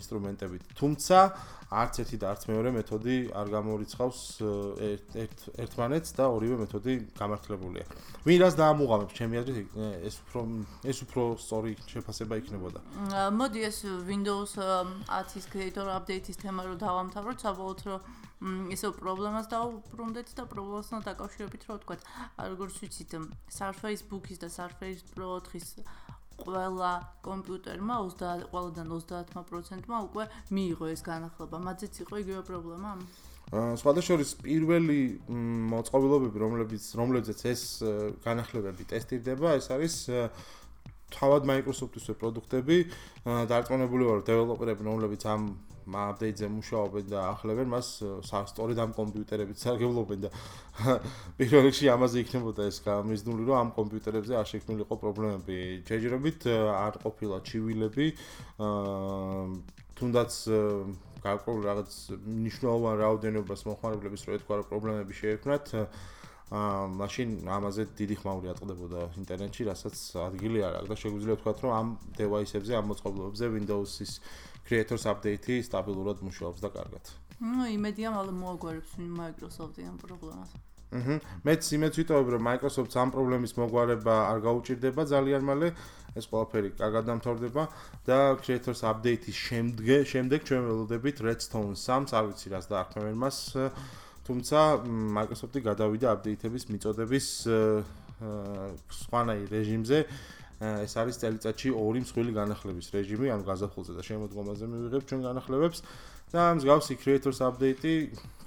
ინსტრუმენტებით. 0.00 0.62
თუმცა 0.80 1.18
არც 1.68 1.94
ერთი 2.00 2.16
და 2.16 2.26
არც 2.32 2.42
მეორე 2.48 2.70
მეთოდი 2.72 3.16
არ 3.36 3.46
გამორიცხავს 3.52 4.20
ერთ 4.88 5.38
ერთმანეთს 5.60 6.10
და 6.16 6.24
ორივე 6.32 6.56
მეთოდი 6.64 6.92
გამართლებულია. 7.20 7.84
ვინ 8.24 8.38
რას 8.40 8.54
დაამუღამებს, 8.56 9.12
ჩემი 9.12 9.34
აზრით 9.44 9.68
ეს 10.08 10.16
უფრო 10.24 10.40
ეს 10.88 10.98
უფრო 11.04 11.22
სწორი 11.36 11.72
შეფასება 11.92 12.34
იქნებოდა. 12.40 12.80
მოდი 13.36 13.60
ეს 13.68 13.78
Windows 14.08 14.56
10-ის 14.56 15.44
creator 15.52 15.86
update-ის 15.92 16.40
თემა 16.40 16.64
რო 16.64 16.74
დავამთავროთ, 16.80 17.38
საბოლოოდ 17.44 17.80
რომ 17.84 18.00
ისო 18.72 18.88
პრობლემას 18.94 19.46
დაუბრუნდეთ 19.52 20.28
და 20.38 20.44
პრობლემასთან 20.48 21.00
დაკავშირებით 21.04 21.62
რო 21.68 21.74
ვთქვა, 21.76 21.96
როგორც 22.38 22.74
ვიცით, 22.80 23.12
Surface 23.50 24.02
Book-ის 24.08 24.38
და 24.38 24.48
Surface 24.48 25.02
Pro 25.12 25.36
4-ის 25.42 25.82
ყველა 26.42 26.90
კომპიუტერმა 27.26 27.94
30 28.08 28.44
ყველადან 28.52 28.86
30%-მა 28.92 29.98
უკვე 30.08 30.24
მიიღო 30.54 30.86
ეს 30.94 31.02
განახლება. 31.02 31.56
მათზეც 31.68 31.94
იყო 32.04 32.14
იგივე 32.22 32.42
პრობლემა? 32.50 32.90
აა 33.48 33.76
სხვადასხვის 33.80 34.30
პირველი 34.44 35.00
მოწყობილობები, 35.72 36.36
რომლებიც 36.44 36.84
რომლებზეც 37.00 37.40
ეს 37.48 37.62
განახლებები 38.20 38.84
ტესტირდება, 38.92 39.56
ეს 39.56 39.66
არის 39.72 39.94
თავად 41.16 41.48
Microsoft-ის 41.48 42.12
პროდუქტები, 42.20 42.76
დარწმუნებული 43.24 44.04
ვარ, 44.04 44.20
დეველოპერები, 44.28 44.84
რომლებიც 44.84 45.24
ამ 45.32 45.48
აპდეიტზე 45.96 46.48
მუშაობენ 46.52 47.06
და 47.08 47.18
ახლებენ 47.32 47.68
მას 47.72 47.88
სასტორედ 48.28 48.78
ამ 48.84 48.92
კომპიუტერებით 48.98 49.62
სარგებლობენ 49.62 50.26
და 50.26 50.30
პირველ 51.38 51.62
რიგში 51.68 51.88
ამაზე 51.94 52.24
იქნებოდა 52.24 52.68
ეს 52.68 52.78
გამიზნული 52.84 53.42
რომ 53.48 53.56
ამ 53.62 53.70
კომპიუტერებზე 53.78 54.34
არ 54.38 54.46
შექმნილიყო 54.52 54.94
პრობლემები. 55.02 55.56
ჯერჯერობით 55.88 56.40
არ 56.52 56.94
ყოფილა 57.04 57.38
ჩივილები, 57.48 58.06
თუნდაც 59.98 60.32
გარკვეულ 61.24 61.60
რაღაც 61.66 61.90
მნიშვნელოვან 62.22 62.94
რაოდენობას 63.02 63.60
მოხმარებლების 63.68 64.22
რო 64.28 64.32
ეთქვა 64.38 64.54
რომ 64.60 64.66
პრობლემები 64.70 65.14
შეექმნათ 65.18 65.66
მაშინ 66.48 67.28
ამაზე 67.44 67.84
დიდი 67.98 68.16
ხმაური 68.24 68.48
ატყდებოდა 68.54 69.00
ინტერნეტში, 69.20 69.62
რასაც 69.68 69.96
ადგილი 70.24 70.62
არ 70.64 70.74
აქვს 70.80 70.88
და 70.88 70.96
შეგვიძლია 71.02 71.34
ვთქვათ 71.36 71.58
რომ 71.64 71.72
ამ 71.76 71.88
დევაისებზე, 72.16 72.72
ამ 72.78 72.86
მოწყობილობებზე 72.88 73.46
Windows-ის 73.52 74.12
creators 74.64 75.04
update-ი 75.12 75.60
სტაბილურად 75.68 76.24
მუშაობს 76.24 76.64
და 76.64 76.68
კარგად. 76.72 77.04
ნუ 77.38 77.68
იმედია 77.76 78.08
მალე 78.16 78.32
მოაგვარებს 78.32 78.96
Microsoft-ი 78.96 79.82
ამ 79.92 79.96
პრობლემას. 80.00 80.50
აჰა. 80.88 81.20
მეც 81.44 81.62
იმეც 81.76 81.94
ვიტყობ 82.00 82.26
რომ 82.32 82.42
Microsoft 82.48 82.96
ამ 82.96 83.12
პრობლემის 83.12 83.52
მოგვარება 83.60 84.14
არ 84.32 84.38
გაუჭirdება 84.48 85.02
ძალიან 85.04 85.42
მალე. 85.44 85.68
ეს 86.16 86.24
ყველაფერი 86.32 86.70
კარგად 86.80 87.04
დამთავრდება 87.12 87.62
და 88.08 88.18
creators 88.40 88.80
update-ის 88.88 89.36
შემდეგ 89.36 90.00
შემდეგ 90.08 90.40
ჩვენ 90.48 90.62
ველოდებით 90.64 91.16
Redstone 91.28 91.76
3-ს, 91.76 92.10
არ 92.16 92.24
ვიცი 92.32 92.48
რას 92.56 92.66
დაარქმევენ 92.72 93.16
მას. 93.20 93.36
თუმცა 94.28 94.58
Microsoft-ი 95.16 95.60
გადავიდა 95.64 96.06
update-ების 96.14 96.64
მიწოდების 96.68 97.26
სხვანაირ 99.00 99.48
რეჟიმზე. 99.48 99.98
ეს 100.58 100.92
არის 100.98 101.16
წელიწადში 101.22 101.70
ორი 101.70 102.02
მსხვილი 102.02 102.32
განახლების 102.34 102.90
რეჟიმი, 102.90 103.30
ანუ 103.30 103.44
გაზაფხულზე 103.46 103.92
და 103.94 104.02
შემოდგომაზე 104.02 104.64
მივიღებ 104.66 105.02
ჩვენ 105.06 105.20
განახლებებს 105.22 105.78
და 106.34 106.42
მსგავსი 106.58 106.94
creators 106.98 107.38
update-ი, 107.46 107.94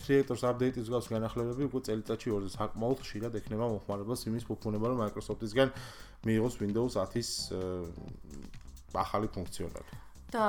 creators 0.03 0.43
update-ის 0.43 0.83
მსგავსი 0.91 1.09
განახლებები 1.15 1.63
უკვე 1.71 1.81
წელიწადში 1.87 2.29
ორზე 2.35 2.51
საკმაოდ 2.59 2.99
ხშირად 2.99 3.39
ექნება 3.39 3.65
მოხმარებელს 3.79 4.27
იმის 4.27 4.43
ფუფუნება, 4.43 4.85
რომ 4.91 4.99
Microsoft-ისგან 5.07 5.71
მიიღოს 6.27 6.55
Windows 6.59 6.99
10-ის 6.99 7.29
ახალი 8.91 9.27
ფუნქციონალი. 9.31 10.00
და 10.31 10.45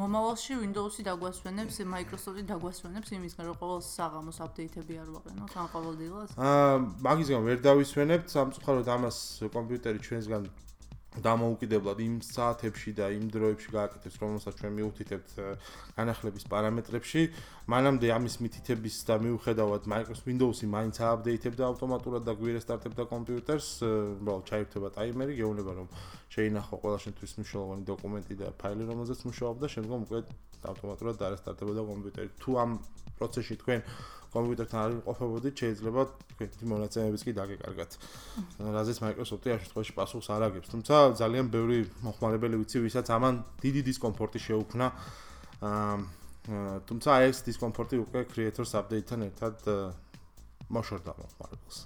მომავალში 0.00 0.56
Windows-ი 0.60 1.04
დაგვასვენებს, 1.06 1.76
Microsoft-ი 1.94 2.44
დაგვასვენებს 2.50 3.12
იმისგან, 3.16 3.44
რომ 3.50 3.56
ყოველ 3.60 3.80
საღამოს 3.86 4.38
update-ები 4.46 4.94
არ 5.02 5.08
ვაყენოთ, 5.14 5.52
ან 5.60 5.70
ყოველდღიურად? 5.74 6.34
აა, 6.34 6.74
მაგისგან 7.06 7.46
ვერ 7.46 7.58
დავისვენებთ, 7.66 8.26
სამწუხაროდ 8.34 8.88
ამას 8.96 9.16
კომპიუტერი 9.54 10.02
ჩვენსგან 10.06 10.50
დამოუკიდებლად 11.10 11.98
იმ 12.06 12.14
საათებში 12.22 12.92
და 12.94 13.10
იმ 13.10 13.24
დროებში 13.34 13.70
გააკეთებს, 13.74 14.16
რომელსაც 14.22 14.54
ჩვენ 14.62 14.72
მიუთითებთ 14.78 15.30
განახლების 15.98 16.44
პარამეტრებში. 16.46 17.22
მანამდე 17.66 18.06
ამის 18.14 18.34
მითითების 18.38 18.96
და 19.10 19.14
მიუხედავად 19.18 19.82
Microsoft 19.90 20.26
Windows-ი 20.30 20.66
მაინც 20.70 20.96
ააპდეიტებდა 21.02 21.62
ავტომატურად 21.66 22.22
და 22.22 22.32
გვერესტარტებდა 22.38 23.02
კომპიუტერს, 23.10 23.68
უბრალოდ 24.22 24.44
ჩაირთვება 24.50 24.88
ტაიმერი, 24.94 25.32
გეუბნება 25.34 25.72
რომ 25.82 25.88
შეინახო 26.30 26.74
ყველა 26.78 26.98
შენთვის 27.02 27.30
მნიშვნელოვანი 27.42 27.82
დოკუმენტი 27.90 28.34
და 28.38 28.46
ფაილი, 28.54 28.82
რომელზეც 28.86 29.20
მუშაობ 29.26 29.56
და 29.58 29.66
შემდგომ 29.66 30.00
უკვე 30.06 30.18
ავტომატურად 30.62 31.14
დაარესტარტებოდა 31.18 31.82
კომპიუტერი. 31.90 32.30
თუ 32.38 32.50
ამ 32.62 32.70
პროცესში 33.18 33.54
თქვენ 33.60 33.80
კომპიუტერთან 34.34 34.78
არ 34.80 34.90
იმყოფებოდით, 34.96 35.54
შეიძლება 35.60 36.02
თქვენი 36.30 36.66
მონაცემებიც 36.72 37.22
კი 37.26 37.32
დაგეკარგათ. 37.38 37.90
რაზეც 38.60 38.98
Microsoft-ი 39.04 39.48
ამ 39.50 39.60
შემთხვევაში 39.60 39.92
პასუხს 39.98 40.28
არ 40.30 40.42
აგებს. 40.48 40.68
თუმცა 40.70 40.94
ძალიან 41.20 41.46
ბევრი 41.50 41.78
მოხმარებელი 42.06 42.56
ვიცი, 42.62 42.78
ვისაც 42.86 43.06
ამან 43.10 43.34
დიდი 43.60 43.80
დისკომფორტი 43.90 44.38
შეუქმნა. 44.46 44.86
აა 45.60 46.20
თუმცა 46.88 47.10
ეს 47.28 47.44
დისკომფორტი 47.46 47.96
უკვე 48.00 48.20
Creators 48.32 48.72
Update-თან 48.72 49.20
ერთად 49.28 49.56
მოშორდა 50.72 51.12
მოხმარებელს. 51.20 51.78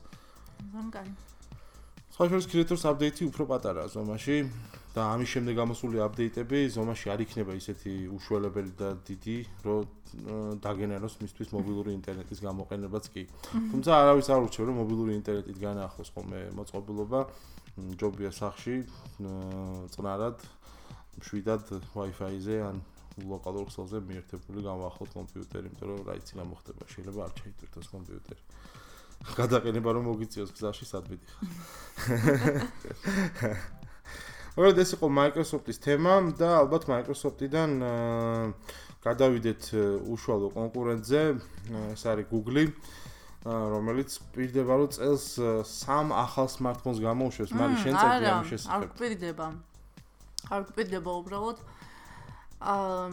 ზონგარი. 0.72 1.12
Social 2.14 2.42
Creators 2.46 2.84
Update-ი 2.86 3.26
უფრო 3.28 3.44
პატარაა 3.50 3.90
ზომაში. 3.90 4.36
და 4.94 5.02
ამის 5.10 5.26
შემდეგ 5.34 5.56
გამოსული 5.58 5.98
აპდეიტები 6.06 6.58
ზომაში 6.70 7.10
არ 7.10 7.20
იქნება 7.24 7.52
ისეთი 7.58 7.92
უშუალებელი 8.14 8.72
და 8.78 8.88
დიდი, 9.02 9.38
რომ 9.66 10.60
დაგენეროს 10.62 11.18
მისთვის 11.18 11.50
მობილური 11.50 11.90
ინტერნეტის 11.98 12.38
გამოყენებაც 12.46 13.04
კი. 13.10 13.26
თუმცა 13.74 13.90
არავის 13.90 14.30
არ 14.30 14.46
ურჩევ 14.46 14.64
რომ 14.70 14.78
მობილური 14.78 15.12
ინტერნეტით 15.18 15.58
განაახლოს 15.58 16.08
ხოლმე 16.14 16.40
მოწყობილობა 16.54 17.20
ჯობია 17.98 18.30
სახში 18.30 18.76
წნარად 19.98 20.38
შვიდად 21.26 21.64
Wi-Fi-ზე 21.90 22.56
ან 22.62 22.78
ლოკალურ 23.18 23.66
ქსელზე 23.70 23.98
მიერთებული 23.98 24.62
გამაახლოთ 24.62 25.10
კომპიუტერი, 25.14 25.70
იმიტომ 25.70 25.86
რომ 25.90 26.00
რა 26.06 26.14
იცი 26.22 26.34
რა 26.38 26.44
მოხდება, 26.50 26.82
შეიძლება 26.94 27.20
არ 27.26 27.32
ჩაიტვირთოს 27.38 27.86
კომპიუტერი. 27.94 28.42
გადაყენება 29.38 29.90
რომ 29.94 30.04
მოგიწიოს 30.10 30.50
გზაში 30.54 30.84
სადმიდი 30.90 31.26
ხარ. 31.30 31.42
ოღონდ 34.54 34.78
ეს 34.78 34.90
იყო 34.94 35.06
Microsoft-ის 35.10 35.78
თემა 35.82 36.14
და 36.38 36.48
ალბათ 36.62 36.86
Microsoft-იდან 36.86 37.70
გადავიდეთ 39.02 39.62
უშუალო 40.14 40.48
კონკურენტზე, 40.54 41.22
ეს 41.92 42.02
არის 42.06 42.28
Google-ი, 42.30 42.70
რომელიც 43.44 44.10
პირდება 44.32 44.78
რომ 44.78 44.88
წელს 44.94 45.24
სამ 45.68 46.14
ახალ 46.16 46.48
smartphones 46.48 47.02
გამოუშვებს, 47.02 47.50
მაგრამ 47.52 47.80
შენ 47.82 47.94
წერდი 47.98 48.28
ამ 48.30 48.44
შესახებ. 48.48 48.72
არ 48.72 48.82
პირდება. 48.96 49.46
არ 50.54 50.62
პირდება 50.76 51.10
უბრალოდ 51.20 51.58
აა 52.64 53.10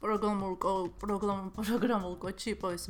პროგრამულ 0.00 0.54
პროგრამ 0.96 1.40
პროგრამულ 1.60 2.14
კოდში 2.24 2.50
იყო 2.56 2.68
ეს 2.74 2.84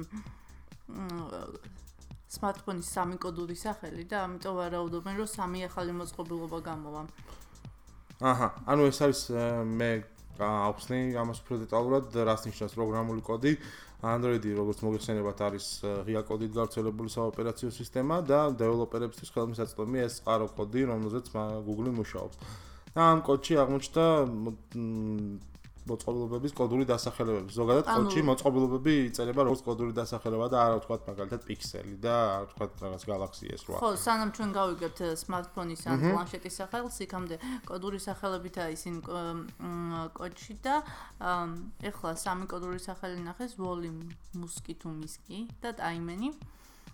smartphone-ის 2.31 2.87
სამი 2.87 3.17
კოდური 3.19 3.57
სახელი 3.59 4.07
და 4.07 4.25
ამიტომ 4.31 4.55
ვარაუდობენ 4.61 5.15
რომ 5.21 5.29
სამი 5.35 5.67
ახალი 5.67 5.93
მოწყობილობა 6.01 6.59
გამოვა. 6.71 7.03
აჰა, 8.21 8.49
ანუ 8.69 8.89
ეს 8.91 8.99
არის 9.01 9.21
მე 9.81 9.91
გავხსნი 10.41 11.01
ამას 11.21 11.41
უფრო 11.41 11.57
დეტალურად, 11.65 12.05
რას 12.29 12.45
ნიშნავს 12.49 12.75
პროგრამული 12.77 13.23
კოდი. 13.25 13.53
Android-ი 14.01 14.57
როგორც 14.57 14.81
მოგეხსენებათ 14.81 15.41
არის 15.45 15.67
ღია 16.09 16.23
კოდით 16.25 16.53
გავრცელებული 16.57 17.13
საოპერაციო 17.13 17.69
სისტემა 17.69 18.21
და 18.25 18.41
დეველოპერებისთვის 18.57 19.33
ხელმისაწვდომია 19.35 20.05
ეს 20.09 20.15
წყარო 20.21 20.49
კოდი, 20.57 20.85
რომელზეც 20.89 21.27
Google-ი 21.69 21.93
მუშაობს. 22.01 22.37
და 22.97 23.01
ამ 23.13 23.21
კოდში 23.23 23.55
აღმოჩნდა 23.61 24.05
მოწყობილობების 25.89 26.53
კოდური 26.57 26.85
დასახელებები. 26.89 27.51
ზოგადად 27.57 27.87
კოდში 27.89 28.21
მოწყობილობები 28.29 28.95
იწერება 29.11 29.41
როგორც 29.49 29.63
კოდური 29.65 29.93
დასახელება 29.97 30.47
და 30.53 30.59
არა 30.61 30.77
ვთქვათ 30.81 31.09
მაგალითად 31.11 31.47
პიქსელი 31.49 31.95
და 32.05 32.15
არა 32.37 32.47
ვთქვათ 32.51 32.73
რაღაც 32.85 33.03
galaxy 33.11 33.45
S8. 33.57 33.81
ხო, 33.81 33.91
სანამ 34.05 34.31
ჩვენ 34.37 34.51
გავიგებთ 34.59 35.01
smartphone-ის 35.25 35.83
ან 35.89 35.97
პლანშეტის 36.05 36.55
სახელს, 36.61 37.01
იქამდე 37.07 37.37
კოდური 37.65 37.99
სახელებითაა 38.01 38.69
ისინი 38.77 38.99
კოდში 40.21 40.55
და 40.61 40.75
ეხლა 41.91 42.11
სამი 42.17 42.45
კოდური 42.51 42.81
სახელი 42.81 43.25
ნახეს: 43.25 43.57
Volume, 43.57 44.13
Musky, 44.37 44.77
Miski 44.85 45.49
და 45.63 45.73
Timeni. 45.73 46.35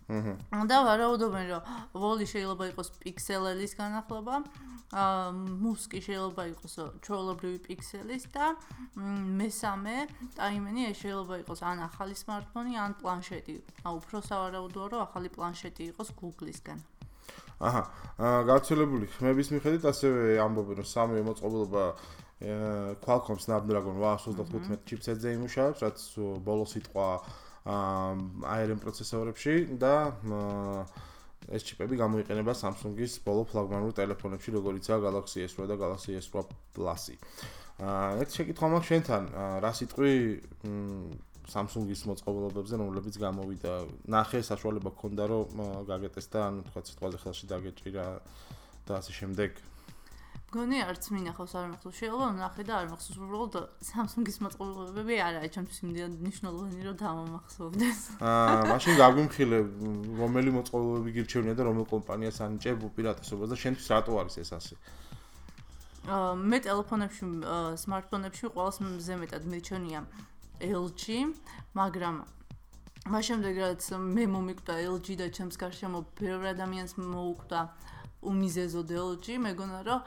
აჰა. 0.06 0.34
და 0.70 0.76
ვარაუდობენ 0.86 1.46
რომ 1.50 1.62
ვოლი 1.98 2.26
შეიძლება 2.30 2.64
იყოს 2.70 2.88
პიქსელის 3.02 3.72
განახლება, 3.74 4.34
აა 4.94 5.34
მუსკი 5.34 5.98
შეიძლება 5.98 6.42
იყოს 6.54 6.74
ჩვეულებრივი 7.02 7.58
პიქსელის 7.66 8.24
და 8.30 8.54
მესამე 9.40 9.96
ტაიმენი 10.38 10.94
შეიძლება 10.94 11.34
იყოს 11.42 11.60
ან 11.66 11.82
ახალი 11.90 12.14
smartphone-ი, 12.14 12.78
ან 12.78 12.94
პლანშეტი. 13.02 13.56
აუ 13.82 13.94
უფრო 13.98 14.18
სავარაუდოა 14.30 14.86
რომ 14.94 15.00
ახალი 15.10 15.28
პლანშეტი 15.34 15.82
იყოს 15.90 16.08
Google-ისგან. 16.14 16.78
აჰა. 17.66 17.82
აა 18.22 18.40
გავრცელებული 18.46 19.06
ხმების 19.10 19.48
მიხედვით 19.58 19.84
ასევე 19.90 20.38
ამბობენ 20.38 20.76
რომ 20.78 20.86
სამი 20.86 21.22
მოწყობილობა 21.26 21.84
Qualcomm 23.02 23.40
Snapdragon 23.40 23.96
835 23.96 24.84
ჩიპსეტზე 24.86 25.28
იმუშავებს, 25.34 25.80
რაც 25.82 25.98
ბოლო 26.46 26.64
სიტყვა 26.68 27.06
აა 27.16 27.45
ARM 27.66 28.78
პროცესორებში 28.78 29.54
და 29.82 29.94
ეს 31.50 31.62
ჩიპები 31.66 31.98
გამოიყენება 31.98 32.54
Samsung-ის 32.58 33.20
ბოლო 33.26 33.46
ფლაგმანურ 33.50 33.94
ტელეფონებში, 33.94 34.54
როგორიცაა 34.56 34.98
Galaxy 35.02 35.46
S8 35.46 35.66
და 35.70 35.76
Galaxy 35.78 36.16
S8 36.18 36.50
Plus-ი. 36.74 37.14
აა 37.76 38.24
ერთ 38.24 38.30
შეკითხვა 38.38 38.66
მაქვს 38.72 38.90
შენთან, 38.90 39.22
რა 39.62 39.70
სიტყვი 39.78 40.12
Samsung-ის 41.46 42.00
მოწყობილობებზე, 42.10 42.74
რომლებიც 42.82 43.14
გამოვიდა. 43.22 43.72
ნახე 44.10 44.42
საშუალება 44.42 44.90
ქონდა 44.98 45.24
რომ 45.30 45.62
გაგეტეს 45.86 46.26
და 46.34 46.40
ანუ 46.50 46.60
თქვა 46.66 46.80
სიტყვაზე 46.90 47.18
ხელში 47.22 47.46
დაგეჭირა 47.52 48.06
და 48.86 48.92
ასე 48.98 49.12
შემდეგ. 49.14 49.50
გონი 50.56 50.78
არც 50.82 51.06
მინახავს 51.12 51.52
არ 51.60 51.66
მახსოვს 51.72 51.98
შეიძლება 52.00 52.26
ნახე 52.36 52.64
და 52.66 52.74
არ 52.80 52.86
მახსოვს 52.92 53.18
უბრალოდ 53.22 53.54
Samsung-ის 53.86 54.38
მოწყობილობები 54.44 55.14
არაა 55.26 55.48
ჩემთვის 55.56 55.78
იმდენ 55.86 56.12
მნიშვნელოვანი 56.24 56.86
რომ 56.86 56.96
დამამახსოვდეს. 57.02 58.00
აა 58.30 58.62
მაშინ 58.72 58.94
გაგვიმხილე 59.02 59.58
რომელი 60.20 60.50
მოწყობილობები 60.56 61.10
გირჩევნია 61.16 61.54
და 61.60 61.62
რომელ 61.68 61.86
კომპანიას 61.92 62.38
ანიჭებ 62.46 62.86
უპირატესობას 62.88 63.48
და 63.52 63.56
შენთვის 63.62 63.86
რატო 63.92 64.12
არის 64.20 64.36
ეს 64.42 64.50
ასე? 64.56 64.74
აა 66.06 66.32
მე 66.50 66.58
ტელეფონებში 66.64 67.24
smartphone-ებში 67.82 68.46
ყოველს 68.56 68.78
მზე 68.86 69.14
მეტად 69.22 69.42
მირჩენია 69.52 70.00
LG, 70.62 71.02
მაგრამ 71.76 72.16
მას 73.12 73.24
შემდეგ 73.28 73.54
რაც 73.62 73.82
მე 74.02 74.24
მომიკვდა 74.34 74.74
LG 74.82 75.06
და 75.20 75.26
ჩემს 75.30 75.58
გარშემო 75.60 76.00
ბევრი 76.18 76.48
ადამიანს 76.54 76.96
მოუკვდა 76.98 77.60
უმიზეზო 77.60 77.95
DLG, 78.26 79.38
მეგონა 79.38 79.80
რომ 79.86 80.00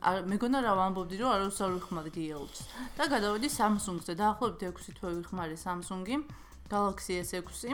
არ 0.00 0.16
მეგონა 0.32 0.58
რა 0.64 0.72
ვამბობდი 0.80 1.16
რომ 1.20 1.30
არ 1.34 1.42
უსარ 1.52 1.70
ვიხმარი 1.76 2.10
DLG-ს. 2.16 2.60
და 2.96 3.04
გადავედი 3.12 3.48
Samsung-ზე, 3.52 4.12
დაახლოებით 4.16 4.62
6 4.64 4.96
თვე 4.96 5.10
ვიხმარი 5.20 5.56
Samsung-ი, 5.60 6.24
Galaxy 6.72 7.20
S6-ი. 7.20 7.70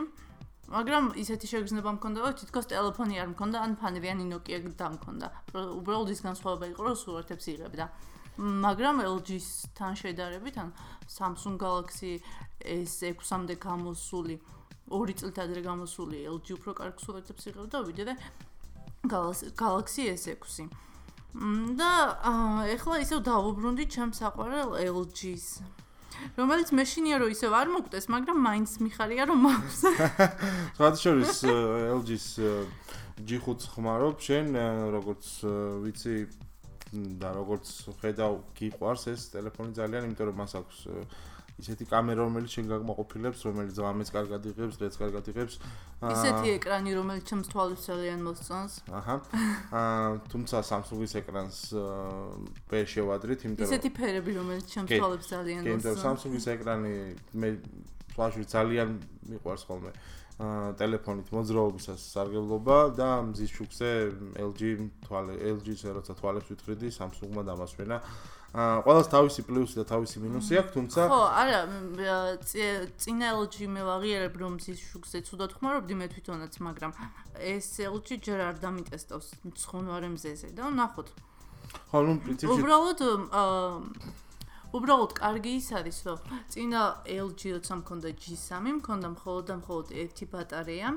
მაგრამ 0.65 1.13
ისეთი 1.13 1.45
შეგრძნება 1.45 1.89
მქონდა, 2.01 2.17
რომ 2.25 2.33
თითქოს 2.41 2.65
ტელეფონი 2.73 3.15
არ 3.21 3.29
მქონდა, 3.37 3.57
ან 3.61 3.71
ფანებიანი 3.77 4.25
Nokia 4.25 4.57
დამქონდა. 4.65 5.27
უბრალოდ 5.53 6.09
ის 6.09 6.21
განსხვავება 6.25 6.65
იყო, 6.73 6.81
რომ 6.89 6.95
სურათებს 6.97 7.45
იღებდა. 7.53 7.85
მაგრამ 8.65 8.95
LG-სთან 9.05 9.93
შედარებით, 9.93 10.55
ან 10.57 10.69
Samsung 11.05 11.55
Galaxy 11.61 12.17
S6-მდე 12.65 13.55
გამოსული, 13.61 14.35
2 14.89 15.13
წელიწად 15.17 15.45
ადრე 15.45 15.61
გამოსული 15.69 16.17
LG 16.33 16.47
უფრო 16.57 16.71
კარგ 16.81 16.97
სურათებს 16.97 17.43
იღებდა, 17.45 17.77
ვიდრე 17.85 18.13
Galaxy 19.09 20.09
S6. 20.11 20.69
და 21.75 21.91
ეხლა 22.71 22.99
ისევ 23.03 23.19
დავუბრუნდი 23.27 23.85
ჩემს 23.91 24.21
საყვარელ 24.23 24.77
LG-ს. 24.87 25.59
რომელიც 26.39 26.69
მეშინია 26.71 27.19
რომ 27.19 27.29
ისევ 27.35 27.51
არ 27.59 27.67
მოგდეს, 27.75 28.05
მაგრამ 28.07 28.37
მაინც 28.39 28.71
მიხარია 28.79 29.23
რომ 29.27 29.39
მაქვს. 29.45 29.81
სხვათა 30.79 30.99
შორის 31.03 31.43
LG-ს 31.43 32.27
G5 33.19 33.67
ხმარობ, 33.75 34.15
შენ 34.19 34.47
როგორც 34.95 35.23
ვიცი 35.83 36.15
და 37.19 37.29
როგორც 37.35 37.67
ხედავ, 37.99 38.39
გიყვარს 38.55 39.03
ეს 39.11 39.27
ტელეფონი 39.35 39.75
ძალიან, 39.75 40.07
იმიტომ 40.07 40.27
რომ 40.31 40.37
მას 40.39 40.53
აქვს 40.59 40.77
ისეთი 41.55 41.85
კამერა 41.87 42.25
რომელიც 42.27 42.51
შენ 42.51 42.65
გაგმაყოფილებს, 42.67 43.39
რომელიც 43.47 43.77
ზამეს 43.79 44.09
კარგად 44.11 44.47
იღებს, 44.51 44.75
დღეს 44.75 44.97
კარგად 44.99 45.29
იღებს. 45.31 45.55
ისეთი 46.03 46.51
ეკრანი 46.59 46.91
რომელიც 46.99 47.23
ჩემს 47.31 47.47
თვალებს 47.47 47.83
ძალიან 47.87 48.19
მოსწონს. 48.27 48.73
აჰა. 48.91 49.15
აა 49.71 50.09
თუმცა 50.35 50.57
Samsung-ის 50.71 51.13
ეკრანს 51.21 51.57
ვერ 52.67 52.85
შევადრით, 52.91 53.39
იმიტომ 53.47 53.63
რომ 53.63 53.71
ისეთი 53.71 53.89
ფერები 53.95 54.31
რომელიც 54.35 54.65
ჩემს 54.75 54.89
თვალებს 54.99 55.25
ძალიან 55.31 55.61
მოსწონს. 55.63 55.95
კი, 55.95 56.03
Samsung-ის 56.03 56.45
ეკრანი 56.55 56.93
მე 57.39 57.49
თვალში 58.11 58.43
ძალიან 58.51 58.89
მიყვარს 59.31 59.63
ხოლმე. 59.63 59.91
აა 60.35 60.75
ტელეფონით 60.75 61.27
მოძრაობისას 61.31 62.01
სარგებლობა 62.11 62.77
და 62.99 63.09
მზის 63.31 63.51
შუქზე 63.55 63.89
LG 64.43 64.91
თვალე 65.07 65.39
LG-ს 65.55 65.87
როცა 65.95 66.11
თვალებს 66.19 66.51
ვითხრიდი, 66.51 66.91
Samsung-მა 66.91 67.47
დამასვენა. 67.47 67.97
აა 68.03 68.34
ყველას 68.55 69.07
თავისი 69.11 69.43
პლუსი 69.43 69.75
და 69.81 69.85
თავისი 69.89 70.21
მინუსი 70.23 70.59
აქვს, 70.61 70.71
თუმცა 70.75 71.01
ხო, 71.11 71.21
არა, 71.43 71.59
წინა 72.95 73.31
LG 73.35 73.67
მე 73.67 73.81
ვაღიარებ 73.83 74.35
რომ 74.39 74.53
ის 74.63 74.79
შუქზე 74.79 75.19
ცუდად 75.27 75.55
ხმარობდი 75.59 75.95
მე 75.99 76.07
თვითონაც, 76.15 76.53
მაგრამ 76.63 76.91
ეს 77.35 77.67
LG 77.83 78.07
ჯერ 78.23 78.39
არ 78.47 78.55
დამიტესტავს 78.63 79.27
მცხონვარე 79.51 80.09
მზეზე 80.15 80.55
და 80.55 80.71
ნახოთ. 80.71 81.07
ხო, 81.91 81.99
ნუ 82.07 82.13
პრინციპში 82.23 82.55
უბრალოდ 82.55 82.99
აა 83.03 84.23
უბრალოდ 84.75 85.11
კარგი 85.15 85.51
ის 85.59 85.67
არის, 85.79 85.97
რომ 86.07 86.19
წინა 86.51 86.81
LG 87.15 87.41
როცა 87.55 87.75
მქონდა 87.79 88.09
G3, 88.19 88.73
მქონდა 88.79 89.07
მხოლოდ 89.15 89.45
და 89.49 89.55
მხოლოდ 89.61 89.93
ერთი 90.03 90.25
ბატარეა 90.33 90.89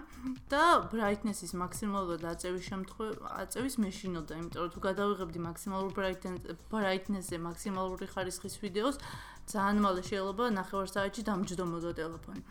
და 0.50 0.62
brightness-ის 0.92 1.52
მაქსიმალურად 1.62 2.26
აწევის 2.32 2.64
შემთხვევა, 2.70 3.32
აწევის 3.44 3.78
მეშინოდა, 3.84 4.40
იმიტომ 4.42 4.62
რომ 4.66 4.72
თუ 4.74 4.80
გადავიღებდი 4.88 5.38
მაქსიმალურ 5.46 5.90
brightness-ზე 6.72 7.38
მაქსიმალური 7.48 8.06
ხარისხის 8.14 8.58
ვიდეოს, 8.66 8.96
ძალიან 9.52 9.78
მალე 9.86 10.02
შეიძლება 10.10 10.44
ნახევარ 10.58 10.88
საათში 10.96 11.22
დამჯდომოდა 11.30 11.90
ტელეფონი. 12.02 12.42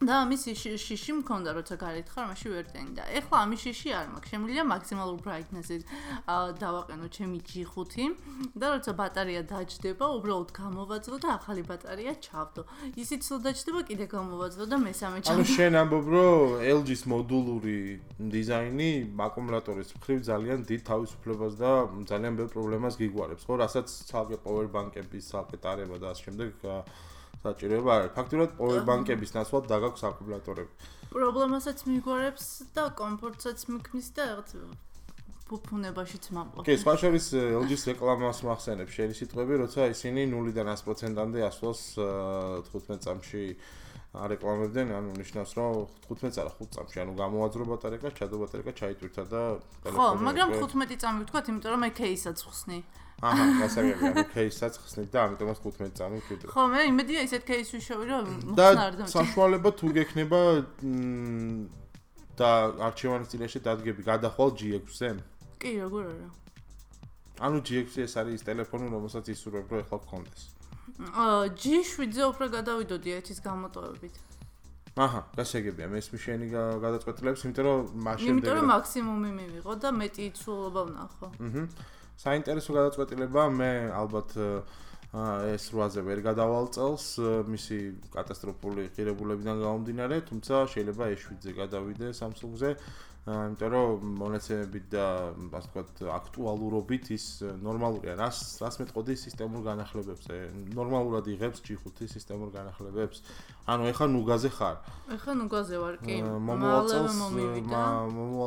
და 0.00 0.24
მისი 0.24 0.54
შიში 0.56 1.12
მქონდა 1.20 1.52
როცა 1.60 1.76
გარეთ 1.76 2.08
ხარ, 2.08 2.24
მაშინ 2.32 2.50
ვერ 2.56 2.66
ტენდა. 2.72 3.02
ეხლა 3.20 3.36
ამის 3.44 3.60
შიში 3.60 3.88
არ 3.92 4.06
მაქვს. 4.16 4.30
შემიძლია 4.32 4.62
მაქსიმალურ 4.64 5.18
ბრაიტნესზე 5.20 5.76
დავაყენო 6.56 7.06
ჩემი 7.16 7.38
G5 7.44 8.16
და 8.56 8.66
როცა 8.80 8.92
ბატარეა 8.96 9.42
დაჯდება, 9.52 10.06
უბრალოდ 10.16 10.50
გამოვაძლო 10.56 11.16
და 11.20 11.28
ახალი 11.36 11.62
ბატარეა 11.68 12.14
ჩავდო. 12.16 12.62
ისიც 12.96 13.22
რომ 13.28 13.40
დაჯდება, 13.44 13.80
კიდე 13.92 14.06
გამოვაძლო 14.08 14.64
და 14.72 14.76
მესამე 14.88 15.18
ჩავდო. 15.20 15.36
ანუ 15.36 15.44
შენ 15.52 15.72
ამბობ, 15.84 16.06
რომ 16.16 16.64
LG-ის 16.80 17.02
მოდულური 17.04 17.78
დიზაინი 18.16 18.90
აკუმულატორის 19.20 19.88
მხრივ 20.00 20.18
ძალიან 20.24 20.58
დიდ 20.64 20.80
თავისუფლებას 20.90 21.54
და 21.60 21.70
ძალიან 22.08 22.32
ბევრ 22.40 22.48
პრობლემას 22.56 22.94
გიგვარებს, 22.96 23.44
ხო, 23.44 23.54
რასაც 23.68 23.88
ცალკე 24.08 24.40
power 24.40 24.64
bank-ების 24.64 25.26
აკეტარება 25.44 25.96
და 26.00 26.16
ამ 26.16 26.18
შემდეგ 26.24 26.48
საჭიროება 27.44 27.90
არის. 27.96 28.10
ფაქტურად 28.18 28.50
power 28.60 28.80
bank-ების 28.88 29.30
ნაცვლად 29.36 29.64
დაგაქვს 29.72 30.02
აკუმულატორები. 30.10 30.72
პრობლემასაც 31.10 31.78
მიგვარებს 31.90 32.46
და 32.76 32.84
კომფორტსაც 33.00 33.58
მიქმნის 33.70 34.08
და 34.14 34.22
რაღაც 34.30 34.50
ფუფუნებაშიც 35.50 36.24
მაყო. 36.30 36.62
კი, 36.62 36.74
სხვა 36.78 36.94
შორის 37.02 37.24
LG-ს 37.34 37.82
რეკლამას 37.90 38.38
მახსენებ 38.46 38.88
შენი 38.94 39.14
სიტყვები, 39.18 39.54
როცა 39.66 39.90
ისინი 39.90 40.20
0-დან 40.30 40.68
100%-ამდე 40.78 41.40
ასვლას 41.50 41.80
15 42.70 43.02
წამში 43.02 43.42
არეკლამებდნენ, 44.10 44.88
ანუ 44.90 45.10
ნიშნავს, 45.22 45.52
რომ 45.54 45.86
15 46.10 46.34
წარა 46.34 46.50
5 46.58 46.74
წამში, 46.74 46.98
ანუ 46.98 47.12
გამოაძრო 47.14 47.64
ბატარეკა, 47.70 48.10
ჩადო 48.18 48.36
ბატარეკა, 48.42 48.72
ჩაიტვირთა 48.74 49.24
და 49.30 49.42
ხო, 49.86 50.06
მაგრამ 50.26 50.48
15 50.58 50.98
წამი 50.98 51.18
ვთქვათ, 51.22 51.46
იმიტომ 51.54 51.70
რომ 51.70 51.80
მე 51.86 51.90
кейსაც 51.94 52.38
ხსნი. 52.42 52.78
აჰა, 53.22 53.44
გასაგებია, 53.60 54.10
ანუ 54.10 54.24
кейსაც 54.34 54.74
ხსნით 54.82 55.10
და 55.14 55.18
ამიტომაც 55.30 55.58
15 55.62 55.94
წამი 55.94 56.16
ვთქვით. 56.26 56.40
ხო, 56.50 56.62
მე 56.74 56.80
იმედია 56.90 57.20
ისეთ 57.28 57.42
кейს 57.46 57.68
ვიშოვი, 57.70 58.04
რომ 58.10 58.26
ხსნარდა. 58.50 59.04
და 59.06 59.12
საშუალება 59.14 59.70
თუ 59.78 59.86
გექნება 59.94 60.40
და 62.34 62.50
არჩევანის 62.90 63.28
წინაშე 63.30 63.60
დადგები 63.62 64.02
გადახვალ 64.10 64.50
G6-ზე? 64.58 65.08
კი, 65.60 65.70
როგორ 65.86 66.02
არა. 66.10 66.28
ანუ 67.46 67.58
G6 67.62 67.88
ეს 68.04 68.12
არის 68.18 68.34
ის 68.40 68.42
ტელეფონი, 68.48 68.86
რომელსაც 68.90 69.24
ისურვებ, 69.36 69.66
რომ 69.70 69.78
ეხლა 69.84 69.98
გქონდეს. 70.02 70.42
აჰა. 70.48 70.59
G7-ზე 71.60 72.22
უფრო 72.30 72.46
გადავიდოდი 72.56 73.08
ერთის 73.16 73.38
გამოტოვებით. 73.44 74.14
აჰა, 75.00 75.20
გასაგებია, 75.38 75.86
მე 75.86 75.98
ისმი 76.02 76.18
შენი 76.20 76.46
გადაწყვეტილებს, 76.84 77.40
იმიტომ 77.46 77.64
რომ 77.68 77.78
მაშინ 78.04 78.30
იმიტომ 78.30 78.54
რომ 78.58 78.66
მაქსიმუმი 78.74 79.30
მივიღო 79.38 79.74
და 79.80 79.88
მეტი 79.96 80.22
იცულობა 80.30 80.82
ვნახო. 80.90 81.26
აჰა. 81.40 81.62
საინტერესო 82.20 82.70
გადაწყვეტილება 82.78 83.42
მე 83.54 83.70
ალბათ 83.96 84.30
ეს 85.10 85.64
რვაზე 85.74 86.00
ვერ 86.06 86.20
გადავალ 86.22 86.66
წელს 86.70 87.06
მისი 87.50 87.78
კატასტროფული 88.14 88.82
ღირებულებიდან 88.94 89.56
გამომდინარე, 89.58 90.16
თუმცა 90.28 90.54
შეიძლება 90.74 91.04
ეს 91.10 91.20
7-ზე 91.26 91.50
გადავიდე 91.62 92.06
Samsung-ზე 92.14 92.70
იმიტომ 93.28 93.68
რომ 93.68 94.16
მონაცემებით 94.16 94.96
და 94.96 95.36
ასე 95.52 95.68
ვთქვათ 95.68 96.08
აქტუალურობით 96.08 97.04
ის 97.12 97.44
ნორმალურია. 97.60 98.16
რას 98.16 98.64
რას 98.64 98.80
მეტყოდი 98.80 99.12
სისტემურ 99.20 99.60
განახლებებზე? 99.66 100.38
ნორმალურად 100.72 101.28
იღებს 101.28 101.60
G5 101.60 102.08
სისტემურ 102.08 102.48
განახლებებს? 102.48 103.20
ანუ 103.68 103.92
ეხლა 103.92 104.06
ნუგაზე 104.16 104.48
ხარ? 104.56 104.80
ეხლა 105.20 105.32
ნუგაზე 105.36 105.76
ვარ, 105.84 106.00
კი. 106.00 106.16
მომავალ 106.48 106.88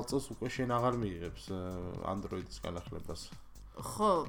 წელს 0.10 0.26
უკვე 0.34 0.48
შენ 0.58 0.70
აღარ 0.74 0.94
მიიღებს 1.06 1.44
Android-ის 2.10 2.58
განახლებას. 2.66 3.30
ხო. 3.78 4.26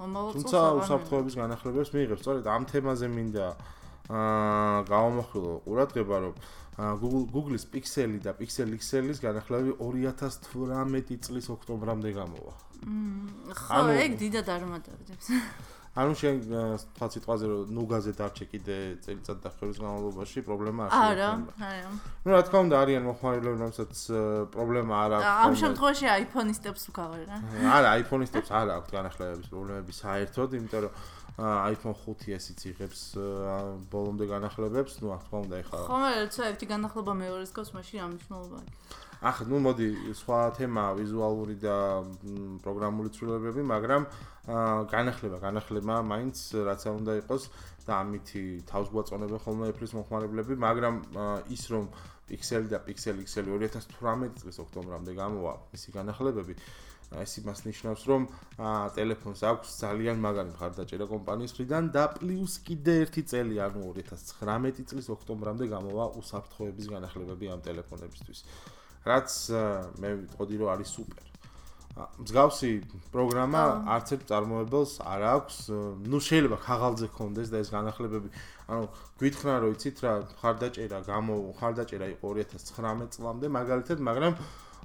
მომავალ 0.00 0.32
წელს 0.32 0.40
თუმცა 0.40 0.58
უსაფრთხოების 0.80 1.34
განახლებებს 1.36 1.92
მიიღებს. 1.92 2.24
სწორედ 2.24 2.44
ამ 2.48 2.64
თემაზე 2.64 3.12
მინდა 3.12 3.44
აა 3.52 3.81
გავამახვილო 4.08 5.52
ყურადღება, 5.66 6.16
რომ 6.26 6.34
Google 6.72 7.26
Google-ის 7.28 7.66
Pixel-ი 7.68 8.18
და 8.24 8.32
Pixel 8.32 8.72
XL-ის 8.78 9.20
განახლებები 9.20 9.76
2018 9.76 11.20
წლის 11.20 11.46
ოქტომბრამდე 11.52 12.10
გამოვა. 12.16 12.54
ხო, 13.52 13.82
ეგ 13.92 14.18
დიდად 14.18 14.48
არ 14.48 14.60
მომატარებს. 14.66 15.28
ანუ 15.92 16.12
შენ 16.16 16.36
თქვა 16.96 17.06
სიტყვაზე 17.12 17.44
რომ 17.52 17.72
ნუგაზე 17.76 18.12
დარჩე 18.16 18.44
კიდე 18.48 18.76
წელიწად 19.04 19.38
დახევის 19.44 19.76
განმავლობაში 19.76 20.40
პრობლემა 20.48 20.88
არ 20.88 20.92
შექნება. 20.96 21.12
არა, 21.12 21.28
არა. 21.68 21.90
ну, 22.24 22.28
რა 22.32 22.40
თქმა 22.48 22.58
უნდა, 22.64 22.76
არიან 22.80 23.02
მოხმარებლები, 23.12 23.56
რომელსაც 23.60 23.92
პრობლემა 24.56 24.94
არ 25.04 25.10
აქვს. 25.20 25.28
ამ 25.44 25.52
შემთხვევაში 25.62 26.06
iPhone-ისტებს 26.24 26.82
უკავარ 26.88 27.20
რა. 27.28 27.36
არა, 27.76 27.88
iPhone-ისტებს 28.00 28.48
არ 28.56 28.66
აქვს 28.72 28.90
განახლებების 28.96 29.48
პრობლემები 29.52 29.92
საერთოდ, 29.92 30.48
იმიტომ 30.56 30.80
რომ 30.80 30.92
iPhone 31.37 31.93
5S-იც 31.93 32.61
იღებს 32.71 33.01
ბოლომდე 33.93 34.25
განახლებებს, 34.25 34.97
ну, 35.03 35.13
რა 35.13 35.19
თქმა 35.21 35.37
უნდა, 35.45 35.55
ეხლა. 35.61 35.81
ხო, 35.85 35.97
მე 36.01 36.09
როცა 36.25 36.41
ერთი 36.51 36.65
განახლება 36.73 37.13
მეორეს 37.13 37.51
გავს, 37.53 37.69
მაშინ 37.77 37.97
რა 38.01 38.07
მნიშვნელობა 38.13 38.57
აქვს? 38.61 39.05
ახლა, 39.17 39.47
ну, 39.49 39.57
მოდი, 39.65 40.13
სხვა 40.13 40.39
თემა, 40.57 40.83
ვიზუალური 40.97 41.55
და 41.57 42.05
პროგრამული 42.61 43.09
ცვლილებები, 43.17 43.61
მაგრამ 43.65 44.03
განახლება, 44.93 45.37
განახლება 45.41 45.95
მაინც 46.05 46.37
რაც 46.67 46.81
არ 46.85 46.93
უნდა 47.01 47.13
იყოს 47.25 47.43
და 47.87 47.93
ამითი 47.97 48.43
თავს 48.69 48.87
გვაწონებენ 48.93 49.41
ხოლმე 49.41 49.65
Apple-ის 49.73 49.93
მოხმარებლები, 49.97 50.53
მაგრამ 50.61 50.95
ის 51.49 51.63
რომ 51.73 51.89
Pixel 52.27 52.67
და 52.69 52.77
Pixel 52.83 53.17
XL 53.23 53.47
2018 53.57 54.37
წლის 54.43 54.57
ოქტომბრამდე 54.61 55.11
გამოვა 55.17 55.53
ისი 55.73 55.89
განახლებები, 55.95 56.53
ეს 57.20 57.32
იმას 57.42 57.60
ნიშნავს, 57.68 58.02
რომ 58.08 58.22
ტელეფონს 58.96 59.40
აქვს 59.50 59.68
ძალიან 59.82 60.22
მაგარი 60.24 60.54
მხარდაჭერა 60.54 61.06
კომპანიის 61.12 61.52
მხრიდან 61.52 61.90
და 61.96 62.04
პლუს 62.16 62.54
კიდე 62.66 62.94
ერთი 63.04 63.22
წელი, 63.32 63.56
ანუ 63.66 63.80
2019 63.98 64.88
წლის 64.88 65.06
ოქტომბრამდე 65.16 65.64
გამოვა 65.74 66.04
უსაფრთხოების 66.22 66.86
განახლებები 66.94 67.52
ამ 67.52 67.60
ტელეფონებისთვის. 67.66 68.38
რაც 69.02 69.28
მე 70.00 70.08
ვიტყოდი, 70.22 70.54
რომ 70.62 70.68
არის 70.72 70.90
სუპერ. 70.96 71.26
მსგავსი 71.92 72.70
პროგრამა 73.12 73.62
არც 73.94 74.12
ერთ 74.16 74.22
წარმოებელს 74.32 74.92
არ 75.04 75.22
აქვს. 75.36 75.56
ნუ 76.08 76.18
შეიძლება 76.24 76.56
ხაღალზე 76.64 77.06
კონდეს 77.12 77.52
და 77.52 77.60
ეს 77.60 77.68
განახლებები, 77.68 78.28
ანუ 78.72 78.84
გვითხრა 79.20 79.54
რომ 79.60 79.74
იცით 79.76 79.96
რა, 80.00 80.12
მხარდაჭერა 80.32 80.98
გამო 81.04 81.34
მხარდაჭერა 81.52 82.06
იყო 82.16 82.26
2019 82.40 83.12
წლამდე 83.12 83.46
მაგალითად, 83.58 83.98
მაგრამ 84.08 84.32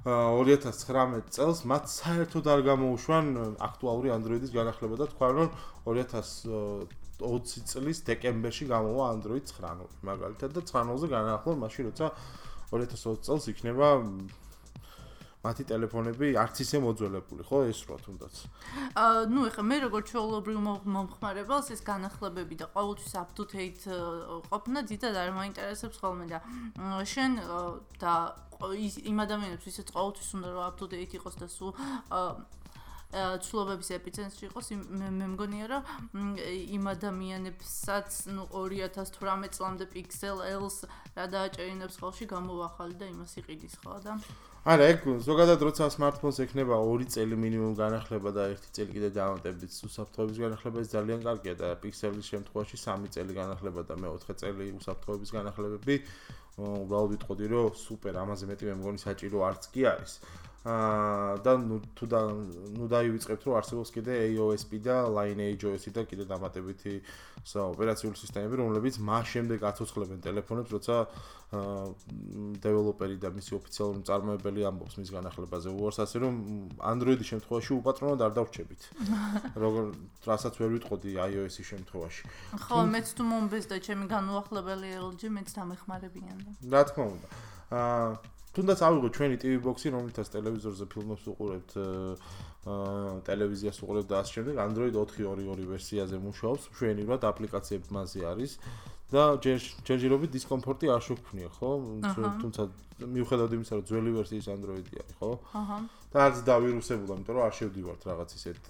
2019 0.06 1.34
წელს 1.34 1.64
მათ 1.66 1.90
საერთოდ 1.90 2.46
არ 2.46 2.60
გამოუშვან 2.68 3.26
აქტუალური 3.66 4.12
Android-ის 4.14 4.52
განახლება 4.54 4.94
და 5.00 5.06
თქვა 5.10 5.28
რომ 5.34 5.48
2020 5.90 7.66
წლის 7.72 7.98
დეკემბერში 8.06 8.70
გამოვა 8.70 9.04
Android 9.18 9.42
9 9.50 10.06
მაგალითად 10.06 10.54
და 10.54 10.62
9-ზე 10.62 11.06
განახლო 11.10 11.56
მაშინ 11.64 11.90
როცა 11.90 12.06
2020 12.70 13.26
წელს 13.26 13.44
იქნება 13.50 13.88
მათი 15.48 15.64
ტელეფონები 15.72 16.28
არც 16.44 16.56
ისე 16.64 16.78
მოძველებული, 16.84 17.42
ხო, 17.48 17.58
ეს 17.72 17.80
რა 17.88 17.96
თუნდაც. 18.04 18.34
აა, 18.92 19.24
ნუ 19.32 19.40
ეხლა 19.48 19.62
მე 19.64 19.76
როგორც 19.88 20.04
ჩვეულებრივ 20.12 20.58
მომხმარებელს 20.94 21.72
ეს 21.72 21.80
განახლებები 21.88 22.54
და 22.60 22.66
ყოველთვის 22.76 23.12
up 23.16 23.32
to 23.32 23.48
date 23.48 23.88
ყოფნა 24.52 24.84
დიდად 24.84 25.14
არ 25.16 25.30
მაინტერესებს 25.38 25.96
ხოლმე 26.02 26.26
და 26.28 26.38
შენ 27.08 27.32
და 28.02 28.12
იმ 28.58 29.18
ადამიანებს 29.22 29.64
ვისაც 29.70 29.88
ყოველთვის 29.94 30.28
უნდა 30.34 30.48
რომ 30.50 30.62
up 30.66 30.76
to 30.78 30.86
date 30.90 31.14
იყოს 31.14 31.36
და 31.38 31.46
სულ 31.46 31.70
ცვლობების 33.08 33.88
ეპიცენტრში 33.96 34.44
იყოს 34.50 34.66
მე 35.00 35.28
მგონია 35.32 35.66
რომ 35.72 36.34
იმ 36.76 36.88
ადამიანებსაც 36.92 38.18
ნუ 38.36 38.44
2018 38.52 39.56
წლამდე 39.56 39.86
Pixel 39.94 40.42
L-ს 40.44 40.84
რა 41.16 41.24
დააჭერინებს 41.32 41.96
ხოლში 42.04 42.28
გამოვახალი 42.28 43.00
და 43.00 43.08
იმას 43.08 43.32
იყიდის 43.40 43.80
ხო 43.80 43.96
და 44.04 44.18
არა 44.68 44.88
ეგ 44.92 45.06
ზოგადად 45.24 45.64
როცა 45.64 45.88
smartphone-ს 45.94 46.42
ექნება 46.44 46.76
2 46.84 47.08
წელი 47.14 47.36
მინიმუმ 47.40 47.78
განახლება 47.80 48.32
და 48.36 48.44
1 48.52 48.76
წელი 48.76 48.92
კიდე 48.92 49.10
დაავადებით 49.16 49.72
უსაფრთხოების 49.88 50.40
განახლება 50.44 50.82
ეს 50.84 50.92
ძალიან 50.92 51.24
კარგია 51.24 51.54
და 51.56 51.68
Pixel-ის 51.80 52.28
შემთხვევაში 52.28 52.76
3 52.76 53.08
წელი 53.16 53.32
განახლება 53.40 53.86
და 53.88 53.96
მე 53.96 54.12
4 54.20 54.36
წელი 54.42 54.68
უსაფრთხოების 54.82 55.32
განახლებები 55.38 55.96
უბრალოდ 56.58 57.10
ვიტყოდი 57.14 57.46
რომ 57.54 57.72
სუპერ 57.86 58.20
ამაზე 58.20 58.44
მეტი 58.52 58.68
მე 58.68 58.74
მგონი 58.82 59.00
საჭირო 59.06 59.46
არც 59.48 59.72
კი 59.72 59.88
არის 59.94 60.12
და 60.66 61.52
ნუ 61.62 61.76
თუ 61.94 62.04
და 62.10 62.20
ნუ 62.74 62.86
დაივიწყებთ 62.90 63.42
რომ 63.46 63.58
არსებობს 63.62 63.90
კიდე 63.94 64.12
iOS-პი 64.34 64.78
და 64.82 64.96
Lineage 65.06 65.64
OS-ი 65.70 65.90
და 65.94 66.02
კიდე 66.02 66.24
დამატებითი 66.28 66.94
ოპერაციული 67.46 68.18
სისტემები 68.18 68.58
რომლებიც 68.58 68.98
მას 68.98 69.26
შემდეგ 69.38 69.64
აცოცხლებენ 69.70 70.18
ტელეფონებს 70.26 70.70
როცა 70.74 70.96
აა 71.48 71.84
დეველოპერი 72.60 73.16
და 73.24 73.30
მისი 73.32 73.54
ოფიციალური 73.56 74.00
მწარმოებელი 74.02 74.64
ამბობს 74.68 74.98
მის 75.00 75.12
განახლებაზე 75.16 75.72
უარს 75.72 75.98
ასე 76.04 76.20
რომ 76.20 76.34
Android-ის 76.76 77.30
შემთხვევაში 77.32 77.72
უპატრონოდ 77.78 78.24
არ 78.26 78.32
დავრჩებით. 78.36 78.82
როგორ 79.64 79.84
რასაც 80.28 80.60
ვერ 80.60 80.70
ვიტყოდი 80.76 81.16
iOS-ის 81.24 81.66
შემთხვევაში. 81.72 82.24
ხო 82.68 82.78
მეც 82.92 83.06
თუ 83.16 83.22
მომბეს 83.32 83.64
და 83.72 83.76
ჩემი 83.80 84.04
განუახლებელი 84.12 84.88
LG 85.08 85.32
მეც 85.38 85.48
დამეხმარებიან 85.56 86.38
და 86.44 86.52
რა 86.68 86.82
თქმა 86.92 87.04
უნდა. 87.16 87.28
აა 87.80 88.36
თუნდაც 88.56 88.80
ავიღო 88.88 89.08
ჩვენი 89.16 89.36
TV 89.42 89.52
box-ი, 89.62 89.88
რომელთაც 89.94 90.26
ტელევიზორზე 90.34 90.84
ფილმებს 90.92 91.24
უყურებთ, 91.32 91.70
აა 91.78 93.12
ტელევიზიას 93.28 93.78
უყურებთ 93.84 94.08
და 94.08 94.16
ასე 94.22 94.32
შემდეგ, 94.38 94.54
Android 94.64 94.94
4.2.2 94.96 95.68
ვერსიაზე 95.72 96.16
მუშაობს, 96.24 96.64
მშვენივრად 96.72 97.22
აპლიკაციები 97.28 97.88
მასზე 97.96 98.20
არის 98.32 98.52
და 99.08 99.22
ჯერჯერობით 99.40 100.30
დისკომფორტი 100.36 100.86
არ 100.92 101.02
შეგვქნია, 101.08 101.48
ხო? 101.56 101.70
თუმცა 102.44 102.62
მიუხედავად 102.98 103.52
იმისა, 103.56 103.72
რომ 103.78 103.84
ძველი 103.88 104.10
ვერსიის 104.18 104.46
Android-ი 104.52 104.94
არის, 105.00 105.14
ხო? 105.16 105.30
აჰა. 105.60 105.78
და 106.12 106.18
არც 106.28 106.36
დავირუსებულა, 106.44 107.14
იმიტომ 107.16 107.34
რომ 107.36 107.44
არ 107.48 107.54
შევდივართ 107.58 108.02
რაღაც 108.08 108.30
ისეთ 108.36 108.62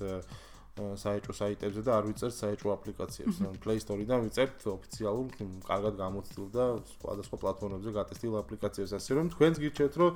საეჭვო 0.78 1.34
საიტებზე 1.38 1.82
და 1.86 1.92
არ 1.98 2.04
ვიწერთ 2.08 2.34
საეჭვო 2.38 2.70
აპლიკაციებს. 2.78 3.36
ან 3.48 3.54
Play 3.62 3.78
Store-დან 3.82 4.20
ვიწერთ 4.26 4.66
ოფიციალურ, 4.72 5.26
კარგად 5.66 5.94
გამოცდილ 5.98 6.46
და 6.54 6.64
სხვადასხვა 6.94 7.36
პლატფორმებზე 7.42 7.90
გატესტილ 7.98 8.34
აპლიკაციებს, 8.42 8.92
ასე 8.98 9.10
რომ 9.18 9.26
თქვენც 9.34 9.54
გირჩევთ, 9.62 9.94
რომ 9.98 10.10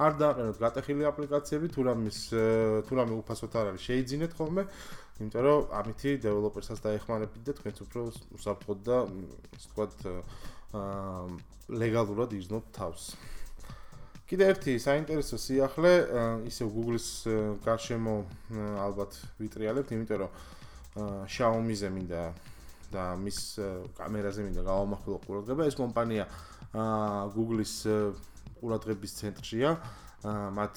არ 0.00 0.12
დააყენოთ 0.20 0.56
გატეხილი 0.64 1.04
აპლიკაციები, 1.12 1.66
თუ 1.76 1.80
რამის 1.88 2.18
თუ 2.86 2.92
რამე 2.96 3.14
უფასოდ 3.20 3.52
არ 3.56 3.66
არის, 3.76 3.82
შეიძინეთ 3.86 4.32
ხოლმე, 4.36 4.62
იმიტომ 5.16 5.42
რომ 5.46 5.60
ამითი 5.80 6.10
დეველოპერსაც 6.24 6.78
დაეხმარებით 6.86 7.42
და 7.44 7.52
თქვენც 7.56 7.76
უფრო 7.84 8.00
უსაფრთხოდ 8.36 8.78
და 8.84 8.96
ასე 9.56 9.66
ვთქვათ 9.68 9.94
აა 10.76 11.24
ლეგალურად 11.66 12.30
იზნოთ 12.36 12.66
თავს. 12.76 13.16
კიდე 14.26 14.46
ერთი 14.50 14.72
საინტერესო 14.82 15.38
სიახლე 15.38 15.90
ისე 16.50 16.66
Google-ის 16.66 17.08
გარშემო 17.62 18.14
ალბათ 18.82 19.14
ვიტრიალებთ, 19.38 19.92
იმიტომ 19.94 20.18
რომ 20.18 20.30
Xiaomi-ზე 21.30 21.90
მინდა 21.94 22.22
და 22.90 23.04
მის 23.22 23.38
კამერაზე 23.94 24.46
მინდა 24.48 24.66
გავამახვილო 24.66 25.18
ყურადღება. 25.30 25.62
ეს 25.70 25.78
კომპანია 25.78 26.26
Google-ის 27.38 27.74
ყურადღების 28.58 29.12
ცენტრშია. 29.22 29.70
მათ 30.26 30.74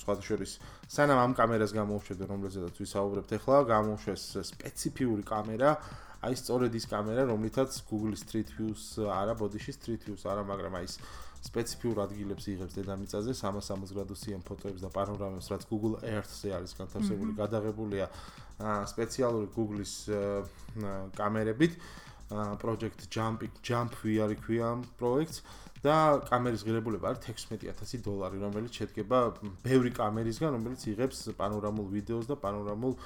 სხვათა 0.00 0.22
შორის 0.24 0.52
სანამ 0.88 1.18
ამ 1.20 1.32
კამერას 1.36 1.72
გამოუშვებდნენ, 1.76 2.28
რომელზედაც 2.32 2.74
ვისაუბრებთ 2.80 3.30
ახლა, 3.36 3.56
გამოუშვეს 3.68 4.24
სპეციფიური 4.56 5.24
კამერა. 5.26 5.76
აი 6.24 6.34
სწორედ 6.34 6.72
ის 6.74 6.86
კამერა, 6.88 7.28
რომლითაც 7.28 7.70
Google 7.90 8.16
Street 8.16 8.48
View-ს 8.56 9.04
არა, 9.04 9.36
Body 9.36 9.60
Street 9.60 10.02
View-ს 10.02 10.24
არა, 10.24 10.42
მაგრამ 10.48 10.80
აი 10.80 10.86
ეს 10.88 10.96
სპეციფიურ 11.44 12.02
ადგილებს 12.02 12.44
იღებს 12.50 12.74
დედამიწაზე 12.78 13.32
360 13.38 13.94
გრადუსიან 13.94 14.42
ფოტოებს 14.48 14.82
და 14.82 14.90
პანორამებს, 14.90 15.48
რაც 15.52 15.62
Google 15.70 15.96
Earth-ზე 16.02 16.50
არის 16.58 16.72
განთავსებული, 16.80 17.36
გადაღებულია 17.38 18.06
სპეციალური 18.90 19.48
Google-ის 19.54 19.94
კამერებით. 21.14 21.78
project 22.60 23.08
jumping 23.08 23.50
jump 23.64 23.94
VR 24.04 24.34
ქვია 24.36 24.76
პროექტს 25.00 25.40
და 25.80 26.20
კამერის 26.28 26.64
ღირებულება 26.66 27.08
არის 27.08 27.24
16000 27.24 28.02
დოლარი, 28.04 28.36
რომელიც 28.42 28.72
შედგება 28.82 29.18
ბევრი 29.64 29.92
კამერისგან, 29.96 30.52
რომელიც 30.58 30.84
იღებს 30.92 31.32
პანორამულ 31.38 31.88
ვიდეოს 31.94 32.28
და 32.28 32.36
პანორამულ 32.36 32.98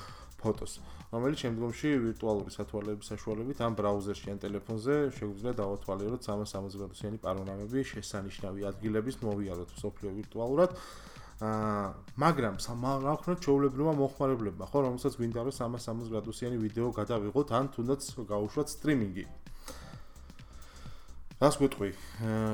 ფოტოს, 0.43 0.73
რომელიც 1.15 1.45
შემდგომში 1.45 1.91
ვირტუალური 2.07 2.51
სათვალეების 2.57 3.11
საშუალებით 3.13 3.59
ამ 3.67 3.79
ბრაუზერში 3.79 4.29
ან 4.35 4.39
ტელეფონზე 4.43 4.97
შეგვიძლია 5.19 5.55
დავათვალიეროთ 5.63 6.27
360 6.29 6.79
გრადუსიანი 6.83 7.19
პანორამები 7.25 7.87
შესანიშნავი 7.93 8.69
ადგილების 8.73 9.17
მოვიაროთ 9.27 9.71
სოფლიო 9.83 10.11
ვირტუალურად. 10.19 10.71
აა 10.73 11.13
მაგრამ 11.43 12.55
რა 13.03 13.13
ვქნათ 13.19 13.39
ჩაოლებრივმა 13.43 13.95
მოხმარებლებმა, 13.99 14.65
ხო, 14.71 14.79
რომელსაც 14.87 15.13
გვინდა 15.19 15.41
რომ 15.43 15.55
360 15.59 16.11
გრადუსიანი 16.13 16.57
ვიდეო 16.63 16.89
გადავიღოთ 16.95 17.49
ან 17.59 17.65
თუნდაც 17.75 18.03
გავუშვათ 18.31 18.69
სტრიმინგი. 18.79 19.25
რას 21.43 21.59
გვეტყვი? 21.59 21.91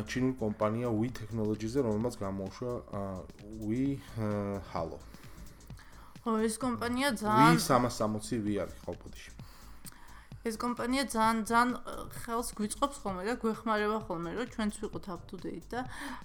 ჩინური 0.08 0.34
კომპანია 0.40 0.88
We 0.88 1.12
Technologies-ზე, 1.12 1.84
რომელმაც 1.84 2.14
გამოუშვა 2.24 2.72
We 3.68 4.00
Halo. 4.72 4.96
ო 6.28 6.36
ეს 6.44 6.60
კომპანია 6.60 7.08
ძალიან 7.16 7.56
We 7.56 7.62
360 7.64 8.40
VR 8.44 8.68
ხო 8.84 8.92
პოდიში. 9.00 9.30
ეს 10.48 10.56
კომპანია 10.60 11.04
ძალიან 11.12 11.38
ძალიან 11.50 11.70
ხელს 12.22 12.48
გვიწყობს 12.58 12.96
ხოლმე 13.02 13.22
და 13.28 13.34
გვეხმარება 13.42 13.98
ხოლმე, 14.06 14.30
რომ 14.38 14.48
ჩვენც 14.54 14.74
ვიყოთ 14.82 15.06
up 15.14 15.22
to 15.28 15.36
date 15.44 15.66
და 15.72 15.80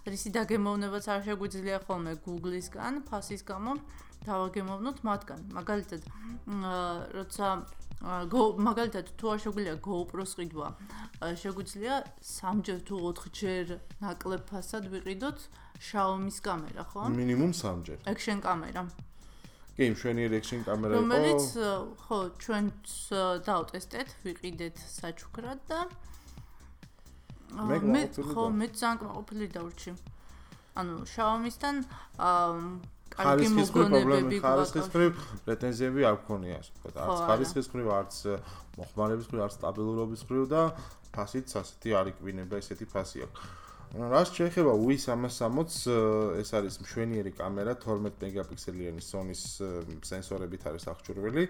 რისი 0.07 0.29
დაგემოვნებაც 0.35 1.05
არ 1.13 1.21
შეგვიძლია 1.27 1.77
ხოლმე 1.87 2.11
Google-ისგან, 2.25 2.93
ფასის 3.09 3.41
გამო 3.47 3.71
დავაგემოვნოთ 4.27 4.97
მათგან. 5.07 5.39
მაგალითად, 5.57 6.01
როცა 7.17 7.47
მაგალითად 8.67 9.05
თუ 9.19 9.25
არ 9.33 9.39
შეგვიძლია 9.43 9.75
GoPro-ს 9.87 10.31
ყიდვა, 10.39 10.67
შეგვიძლია 11.43 11.95
3ჯერ 12.19 12.79
თუ 12.87 12.95
4ჯერ 13.23 13.65
ნაკლებ 14.03 14.43
ფასად 14.51 14.83
ვიყიდოთ 14.93 15.39
Xiaomi-ის 15.83 16.37
კამერა, 16.43 16.83
ხო? 16.91 17.09
მინიმუმ 17.11 17.51
3ჯერ. 17.51 17.97
Action 18.07 18.39
კამერა. 18.39 18.87
კი, 19.73 19.89
მშვენიერი 19.93 20.36
Action 20.39 20.62
კამერა 20.67 20.93
იყო. 20.93 21.01
რომელიც 21.01 21.43
ხო, 22.05 22.19
ჩვენც 22.43 22.95
დავტესტეთ, 23.47 24.09
ვიყიდეთ 24.23 24.75
საჩუქრად 24.77 25.59
და 25.69 25.79
მე 27.53 28.03
ხო, 28.17 28.43
მე 28.53 28.67
ძალიან 28.73 28.97
კმაყოფილი 29.01 29.45
დავრჩი. 29.53 29.91
ანუ 30.73 30.93
Xiaomi-სთან 31.05 31.75
ხარისხის 33.13 33.69
პრობლემები 33.73 34.39
ხარისხის 34.41 34.88
პრეტენზიები 35.45 36.05
არ 36.09 36.15
გქონია 36.23 36.55
ასე 36.62 36.71
ვთქვათ 36.73 36.95
არც 37.03 37.19
ხარისხის 37.29 37.67
ხრივ 37.73 37.89
არც 37.97 38.15
მოხმარების 38.77 39.27
ხრივ 39.29 39.43
არც 39.45 39.57
სტაბილურობის 39.59 40.23
ხრივ 40.29 40.47
და 40.53 40.63
ფასიც 41.13 41.53
ასეთი 41.62 41.93
არ 41.99 42.09
იკვინება 42.13 42.62
ესეთი 42.63 42.89
ფასი 42.89 43.25
აქვს 43.27 43.62
რას 43.93 44.29
შეიძლება 44.34 44.73
UI 44.73 44.97
360 44.97 46.39
ეს 46.41 46.49
არის 46.58 46.79
მშვენიერი 46.82 47.32
კამერა 47.38 47.73
12 47.77 48.23
მეგაპიქსელიანი 48.25 49.01
Sony-ს 49.06 49.43
სენსორებით 50.10 50.65
არის 50.65 50.88
აღჭურვილი 50.89 51.43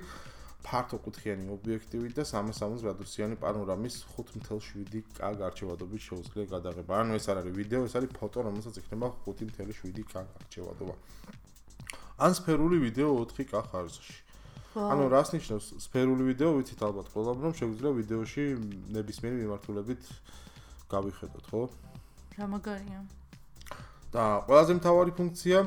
ფართო 0.63 0.97
კუთხიანი 1.05 1.47
ობიექტივი 1.55 2.11
და 2.17 2.23
360 2.27 2.83
გრადუსიანი 2.83 3.35
პანორამის 3.39 3.95
5.7K 4.15 5.31
გარჩევადობის 5.39 6.01
შეუძლია 6.07 6.45
გადაღება. 6.51 6.99
ანუ 7.03 7.15
ეს 7.19 7.25
არ 7.31 7.37
არის 7.43 7.55
ვიდეო, 7.59 7.81
ეს 7.87 7.95
არის 7.99 8.11
ფოტო, 8.19 8.39
რომელსაც 8.47 8.75
იქნება 8.83 9.07
5.7K 9.23 10.13
გარჩევადობა. 10.35 10.95
ან 12.27 12.31
სფერული 12.39 12.77
ვიდეო 12.83 13.09
4K 13.23 13.53
ხარისხში. 13.71 14.19
ანუ 14.75 15.03
რას 15.15 15.29
ნიშნავს 15.35 15.65
სფერული 15.79 16.23
ვიდეო, 16.31 16.51
ვიცით 16.59 16.81
ალბათ 16.87 17.07
ყველამ 17.13 17.39
რომ 17.43 17.53
შეგვიძლია 17.59 17.91
ვიდეოში 18.03 18.43
ნებისმიერი 18.99 19.35
მიმართულებით 19.43 20.03
გავიხედოთ, 20.91 21.45
ხო? 21.51 21.63
რა 22.37 22.45
მაგარია. 22.53 22.99
და 24.13 24.23
ყველაზე 24.45 24.73
მთავარი 24.77 25.11
ფუნქცია 25.17 25.59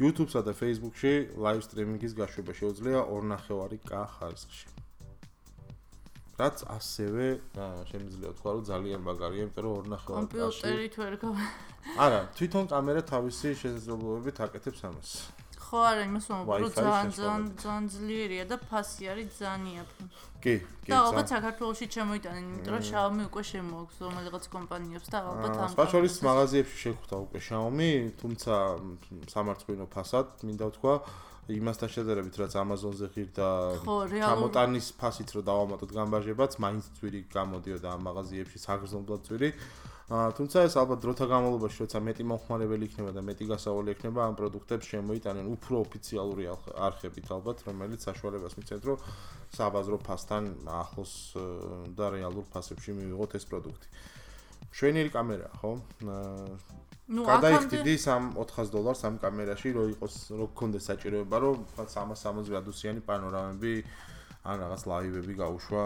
YouTube-სა 0.00 0.40
და 0.48 0.52
Facebook-ში 0.56 1.12
live 1.36 1.62
streaming-ის 1.66 2.12
გაშვება 2.16 2.52
შეუძლია 2.56 3.00
2.5K 3.04 3.92
ხარისხში. 4.16 4.66
რაც 6.40 6.56
ასევე 6.72 7.26
შემიძლია 7.90 8.30
თქვა 8.40 8.50
რომ 8.56 8.62
ძალიან 8.64 9.00
მაგარია, 9.04 9.42
იმიტომ 9.44 9.64
რომ 9.64 9.74
2.5K-ში 9.92 10.08
კომპიუტერით 10.08 10.94
ვერ 11.00 11.14
გავა. 11.20 11.44
არა, 12.00 12.20
თვითონ 12.36 12.64
კამერა 12.72 13.02
თავისი 13.12 13.48
შესაძლებლობებით 13.60 14.36
აკეთებს 14.40 14.80
ამას. 14.88 15.10
ხო, 15.70 15.80
არა, 15.86 16.02
იმას 16.10 16.26
ვამბობ, 16.30 16.58
რომ 16.60 16.72
ძალიან 16.74 17.08
ძალიან 17.14 17.42
ძალიან 17.62 17.84
ძლიერია 17.94 18.44
და 18.50 18.56
ფასი 18.58 19.04
არის 19.12 19.28
ძალიან 19.38 19.62
იაფი. 19.70 20.04
კი, 20.42 20.54
კი. 20.82 20.90
და 20.90 20.96
ალბათ 21.06 21.26
საქართველოსში 21.30 21.86
შემოიტანენ, 21.94 22.44
იმიტომ 22.50 22.72
რომ 22.74 22.82
Xiaomi 22.90 23.22
უკვე 23.30 23.42
შემოაქვს 23.50 23.96
რომელიღაც 24.02 24.44
კომპანიებს 24.56 25.08
და 25.14 25.18
ალბათ 25.30 25.54
ამ 25.60 25.70
სპეციალის 25.76 26.16
მაღაზიებში 26.26 26.78
შეხვდა 26.84 27.16
უკვე 27.24 27.38
Xiaomi, 27.46 27.90
თუმცა 28.18 28.52
სამარცხვინო 29.30 29.86
ფასად, 29.94 30.26
მინდა 30.48 30.64
ვთქვა, 30.70 30.94
იმასთან 31.50 31.88
შედარებით 31.94 32.34
რაც 32.40 32.52
Amazon-ზე 32.62 33.06
ღირდა 33.14 33.48
ჩამოტანის 33.84 34.86
ფასით 35.00 35.28
რო 35.34 35.40
დავამატოთ 35.50 35.90
გამბაჟებაც, 35.98 36.52
მაინც 36.62 36.84
ძვირი 36.98 37.20
გამოდიოდა 37.30 37.88
ამ 37.94 38.00
მაღაზიებში 38.06 38.58
საგრძნობლად 38.66 39.20
ძვირი. 39.26 39.50
თუმცა 40.10 40.64
ეს 40.66 40.74
ალბათ 40.74 41.04
დროთა 41.06 41.26
განმავლობაში, 41.30 41.78
როცა 41.86 41.98
მეტი 42.02 42.24
მომხმარებელი 42.26 42.86
იქნება 42.90 43.10
და 43.14 43.22
მეტი 43.22 43.46
გასავალი 43.46 43.94
იქნება, 43.94 44.20
ამ 44.26 44.34
პროდუქტებს 44.40 44.88
შემოიტანენ 44.90 45.46
უფრო 45.54 45.74
ოფიციალური 45.86 46.48
არხებით 46.50 47.26
ალბათ, 47.30 47.62
რომელიც 47.70 48.00
საშუალებას 48.10 48.58
მიცემს, 48.58 48.84
რომ 48.90 48.98
საბაზრო 49.54 49.98
ფასთან 50.02 50.42
ახლოს 50.66 51.14
და 51.94 52.06
რეალურ 52.10 52.44
ფასებში 52.50 52.90
მივიღოთ 52.98 53.38
ეს 53.38 53.44
პროდუქტი. 53.54 53.88
შვენიერი 54.74 55.10
კამერაა, 55.14 55.54
ხო? 55.62 55.72
ნუ 57.10 57.22
აკამდე 57.26 57.82
3-400 57.82 58.70
დოლარს 58.74 59.02
ამ 59.06 59.14
კამერაში, 59.22 59.68
რო 59.78 59.84
იყოს, 59.94 60.14
რო 60.30 60.46
გქონდეს 60.54 60.84
საჭიროება, 60.90 61.36
რომ 61.42 61.56
360 61.78 62.50
გრადუსიანი 62.50 63.00
პანორამები 63.06 63.72
ან 64.40 64.56
რაღაც 64.56 64.82
ლაივები 64.88 65.34
გაუშვა 65.36 65.82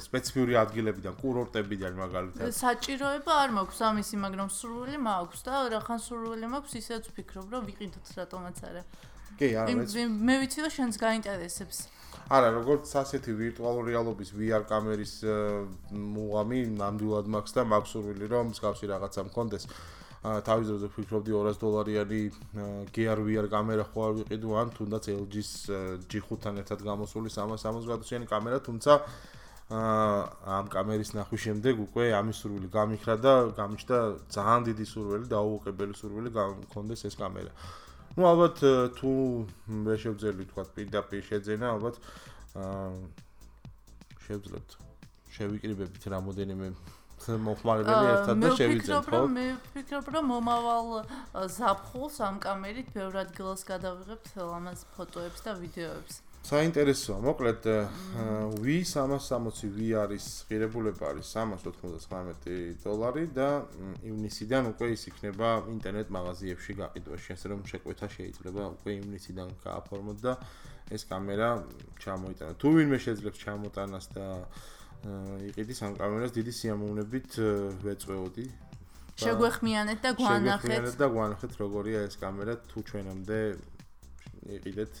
სპეციფიური 0.00 0.54
ადგილებიდან, 0.64 1.14
კურორტებიდან 1.20 1.92
მაგალითად. 2.00 2.54
საჭიროება 2.56 3.32
არ 3.36 3.50
მაქვს 3.52 3.80
ამისი, 3.88 4.16
მაგრამ 4.24 4.48
სურვილი 4.48 4.96
მაქვს 4.96 5.40
და 5.44 5.54
რახან 5.76 5.98
სურვილი 6.08 6.46
მაქვს, 6.56 6.72
ისეც 6.80 7.02
ვფიქრობ, 7.12 7.46
რომ 7.52 7.62
ვიყიდოთ 7.68 8.06
რატომაც 8.16 8.56
არა. 8.64 8.82
კი, 9.36 9.48
არა, 9.60 10.06
მე 10.08 10.34
ვიცი, 10.40 10.58
რომ 10.64 10.72
შენს 10.72 10.96
გაინტერესებს. 11.04 11.78
არა, 12.32 12.48
როგორც 12.56 12.88
ასეთი 12.96 13.32
ვირტუალური 13.36 13.92
რეალობის 13.92 14.30
VR 14.32 14.64
კამერის 14.64 15.14
მუღამი 15.92 16.60
ნამდვილად 16.80 17.26
მაქვს 17.28 17.52
და 17.56 17.62
მაქვს 17.72 17.92
სურვილი, 17.92 18.24
რომ 18.32 18.44
მსგავსი 18.56 18.88
რაღაცა 18.88 19.20
მქონდეს. 19.28 19.64
თავის 20.22 20.68
დროზე 20.70 20.88
ვფიქრობდი 20.92 21.32
200 21.34 21.58
დოლარიანი 21.58 22.20
Gear 22.94 23.18
VR 23.26 23.48
კამერა 23.50 23.86
არ 23.90 24.12
ვიყიდო 24.22 24.50
ან 24.54 24.68
თუნდაც 24.70 25.08
LG-ს 25.10 25.50
G5-თან 26.06 26.62
ერთად 26.62 26.84
გამოსული 26.86 27.26
360 27.26 27.88
გრადუსიანი 27.90 28.26
კამერა, 28.30 28.62
თუმცა 28.62 28.92
ამ 29.72 30.66
კამერის 30.70 31.10
ნახვის 31.18 31.42
შემდეგ 31.46 31.74
უკვე 31.86 32.04
ამის 32.14 32.38
სურვილი 32.38 32.68
გამიხრა 32.70 33.14
და 33.18 33.34
გამიშდა 33.58 33.98
ძალიან 34.30 34.62
დიდი 34.68 34.86
სურვილი, 34.92 35.26
დაუყებელი 35.32 35.94
სურვილი 35.96 36.30
გამქონდეს 36.38 37.02
ეს 37.08 37.18
კამერა. 37.18 37.50
ну 38.12 38.22
ალბათ 38.28 38.60
თუ 39.00 39.10
მე 39.72 39.94
შევძელი 39.96 40.44
თქვა 40.52 40.62
პირდაპირ 40.76 41.22
შეძენა 41.24 41.66
ალბათ 41.72 41.96
აა 42.60 42.90
შევძლებთ 44.26 44.70
შევიკრიბებით 45.32 46.04
რამოდენიმე 46.12 46.66
მოხმარებელი 47.46 48.06
ერთად 48.14 48.42
და 48.42 48.48
შევიძენთ 48.58 49.06
ხო? 49.12 49.20
მე 49.36 49.46
ვფიქრობ 49.60 50.10
რომ 50.16 50.24
მომავალ 50.32 50.88
ზაფხულს 51.56 52.16
ამ 52.26 52.36
კამერით 52.42 52.92
ბევრ 52.96 53.22
ადგილას 53.22 53.62
გადავიღებთ 53.70 54.26
ამას 54.42 54.84
ფოტოებს 54.96 55.40
და 55.46 55.52
ვიდეოებს. 55.62 56.14
საინტერესოა, 56.42 57.22
მოკლედ 57.22 57.66
V 58.58 58.82
360 58.82 59.70
VR-ის 59.78 60.26
ღირებულება 60.50 61.14
არის 61.14 61.30
399 61.38 62.82
დოლარი 62.82 63.30
და 63.30 63.62
ივნისიდან 64.02 64.74
უკვე 64.74 64.88
ის 64.90 65.06
იქნება 65.06 65.50
ინტერნეტ 65.70 66.10
მაღაზიებში 66.10 66.72
გაყიდვაში, 66.82 67.28
ასე 67.38 67.46
რომ 67.54 67.60
შეკვეთა 67.70 68.06
შეიძლება 68.16 68.62
უკვე 68.74 68.90
ივნისიდან 68.98 69.48
გააფორმოთ 69.62 70.18
და 70.26 70.32
ეს 70.90 71.02
კამერა 71.06 71.50
ჩამოიტანა. 72.02 72.52
თუ 72.58 72.68
ვინმე 72.74 72.98
შეძლებს 73.06 73.38
ჩამოტანას 73.38 74.06
და 74.10 74.26
იყიდის 75.02 75.78
ამ 75.82 75.96
კამერას 75.98 76.32
დიდი 76.36 76.52
სიამოვნებით 76.54 77.30
ვეწვეოდი. 77.82 78.46
შეგვეხმიანეთ 79.22 79.98
და 80.02 80.10
გვანახეთ. 80.18 80.62
შეგვეხმიანეთ 80.62 80.96
და 81.02 81.06
გვანახეთ 81.14 81.52
როგორია 81.62 81.98
ეს 82.06 82.14
კამერა 82.22 82.54
თუ 82.70 82.78
ჩვენამდე 82.86 83.38
იყიდეთ 84.56 84.94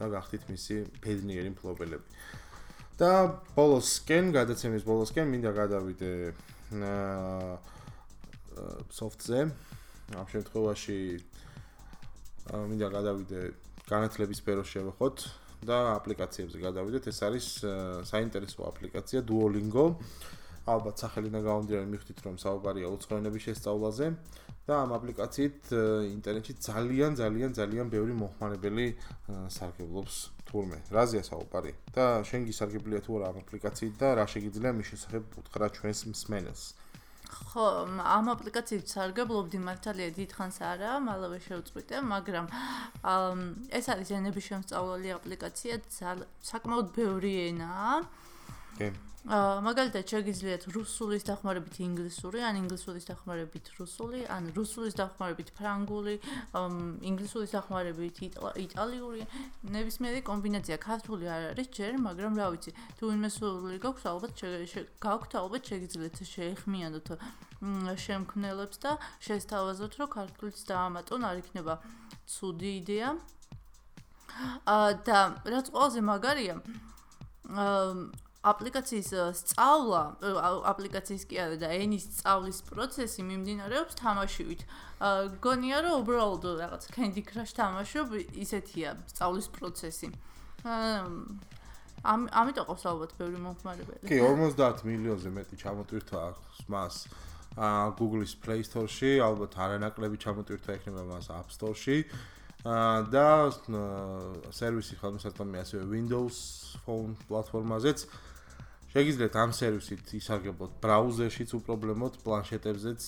და 0.00 0.04
გახდით 0.12 0.44
მისი 0.52 0.76
ფედნიერი 1.00 1.50
მფლობელები. 1.56 2.06
და 3.00 3.40
ბოლოსკენ, 3.56 4.28
გადაცემის 4.36 4.84
ბოლოსკენ 4.84 5.26
მინდა 5.32 5.50
გადავიდე 5.56 6.12
აა 6.76 7.56
soft-ზე. 8.92 9.40
ამ 10.20 10.26
შემთხვევაში 10.28 10.98
მინდა 12.70 12.88
გადავიდე 12.92 13.40
განათლების 13.88 14.40
სფეროს 14.44 14.68
შევეხოთ. 14.68 15.16
და 15.64 15.78
აპლიკაციებზე 16.00 16.58
გადავიდეთ. 16.66 17.04
ეს 17.12 17.18
არის 17.26 17.46
საინტერესო 18.12 18.60
აპლიკაცია 18.72 19.20
Duolingo. 19.22 19.86
ალბათ 20.68 21.02
სახელიდან 21.02 21.42
გამომდინარე 21.44 21.86
მიხვდით 21.88 22.18
რომ 22.24 22.36
საუბარია 22.38 22.88
უცხო 22.94 23.16
ენების 23.20 23.42
შესწავლაზე 23.48 24.06
და 24.68 24.74
ამ 24.84 24.90
აპლიკაციით 24.96 25.72
ინტერნეტში 26.14 26.54
ძალიან 26.68 27.16
ძალიან 27.20 27.50
ძალიან 27.58 27.86
ბევრი 27.90 28.14
მოხმარებელი 28.22 28.86
სარგებლობს 29.56 30.16
თურმე. 30.46 30.78
რაზეა 30.92 31.24
საუბარი? 31.30 31.72
და 31.96 32.04
შენ 32.28 32.40
გისარგებლია 32.50 33.00
თუ 33.02 33.10
არა 33.18 33.26
ამ 33.32 33.36
აპლიკაციით 33.42 33.94
და 33.98 34.08
რა 34.20 34.26
შეგიძლია 34.34 34.72
მის 34.76 34.86
შესახებ 34.92 35.22
უთხრა 35.40 35.66
ჩვენს 35.80 36.00
მსმენელს? 36.12 36.62
ხო, 37.30 37.66
ამ 38.02 38.30
აპლიკაციით 38.34 38.90
სარგებლობდი 38.90 39.58
მართალია 39.62 40.10
დიდხანს 40.18 40.58
არა, 40.70 40.92
მალევე 41.06 41.38
შევწყვიტე, 41.46 42.02
მაგრამ 42.10 42.46
ეს 43.78 43.86
არის 43.94 44.10
ენების 44.18 44.48
შემსწავლელი 44.50 45.14
აპლიკაცია, 45.18 45.78
საკმაოდ 46.50 46.92
ბევრი 46.98 47.32
ენაა. 47.50 47.94
კი. 48.78 48.90
აა 49.20 49.60
მაგალითად 49.60 50.08
შეგიძლიათ 50.08 50.62
რუსულის 50.72 51.26
დახმარებით 51.28 51.74
ინგლისური, 51.84 52.40
ან 52.40 52.56
ინგლისურის 52.64 53.04
დახმარებით 53.04 53.66
რუსული, 53.76 54.24
ან 54.32 54.48
რუსულის 54.56 54.96
დახმარებით 54.96 55.52
ფრანგული, 55.60 56.14
ინგლისურის 57.04 57.52
დახმარებით 57.52 58.16
იტალიური, 58.64 59.26
ნებისმიერი 59.76 60.24
კომბინაცია 60.24 60.76
ქართული 60.80 61.28
არ 61.28 61.52
არის 61.52 61.68
ჯერ, 61.68 62.00
მაგრამ 62.00 62.40
რა 62.40 62.46
ვიცი, 62.56 62.72
თუ 62.96 63.12
ვინმე 63.12 63.30
სული 63.36 63.76
გაქვს, 63.84 64.08
ალბათ 64.08 64.32
გაქვთ, 65.04 65.32
ალბათ 65.36 65.62
შეგიძლიათ 65.68 66.16
შეეხმიანოთ 66.24 67.08
შემქმნელებს 68.00 68.76
და 68.80 68.96
შესთავაზოთ, 69.20 69.92
რომ 70.00 70.08
ქართულიც 70.16 70.58
დაამატონ, 70.64 71.28
არ 71.28 71.36
იქნება 71.44 71.74
ცუდი 72.24 72.72
იდეა. 72.80 73.08
აა 74.64 74.90
და 75.04 75.18
რაც 75.44 75.66
ყველაზე 75.74 76.00
მაგარია 76.08 76.56
აა 77.52 78.29
აპლიკაციის 78.40 79.10
სწავლა, 79.36 80.02
აპლიკაციის 80.70 81.24
კი 81.28 81.40
არა 81.44 81.56
და 81.60 81.68
ენის 81.76 82.06
სწავლის 82.08 82.60
პროცესი 82.70 83.24
მიმდინარეობს 83.28 83.98
თამაშივით. 84.00 84.64
გონია 85.44 85.80
რომ 85.84 86.00
უბრალოდ 86.00 86.44
რაღაც 86.64 86.88
Candy 86.96 87.20
Crush 87.20 87.52
თამაშობ, 87.52 88.16
ისეთია 88.40 88.96
სწავლის 89.12 89.48
პროცესი. 89.52 90.08
ამ 92.00 92.20
ამიტომ 92.32 92.64
ყავს 92.64 92.84
ალბათ 92.88 93.12
ბევრი 93.20 93.38
მომხმარებელი. 93.44 94.08
კი, 94.08 94.18
50 94.24 94.84
მილიონზე 94.88 95.30
მეტი 95.36 95.54
ჩამოტვირთვა 95.60 96.20
აქვს 96.32 96.58
მას. 96.72 96.94
აა 97.60 97.92
Google-ის 97.98 98.32
Play 98.40 98.64
Store-ში, 98.64 99.20
ალბათ 99.20 99.52
არანაკლები 99.60 100.16
ჩამოტვირთვა 100.16 100.70
ექნება 100.80 101.02
მას 101.12 101.28
App 101.28 101.52
Store-ში. 101.52 102.08
აა 102.08 102.39
და 102.64 103.26
სერვისი 104.52 104.98
ხელმისაწვდომია 105.00 105.64
ასევე 105.64 105.84
Windows 105.94 106.36
Phone 106.84 107.16
პლატფორმაზეც. 107.28 108.04
აა 108.04 108.28
შეგიძლიათ 108.90 109.36
ამ 109.38 109.52
სერვისით 109.54 110.08
ისარგებლოთ 110.18 110.72
ბრაუზერშიც 110.82 111.52
უპრობლემოდ, 111.60 112.16
პლანშეტებზეც, 112.26 113.04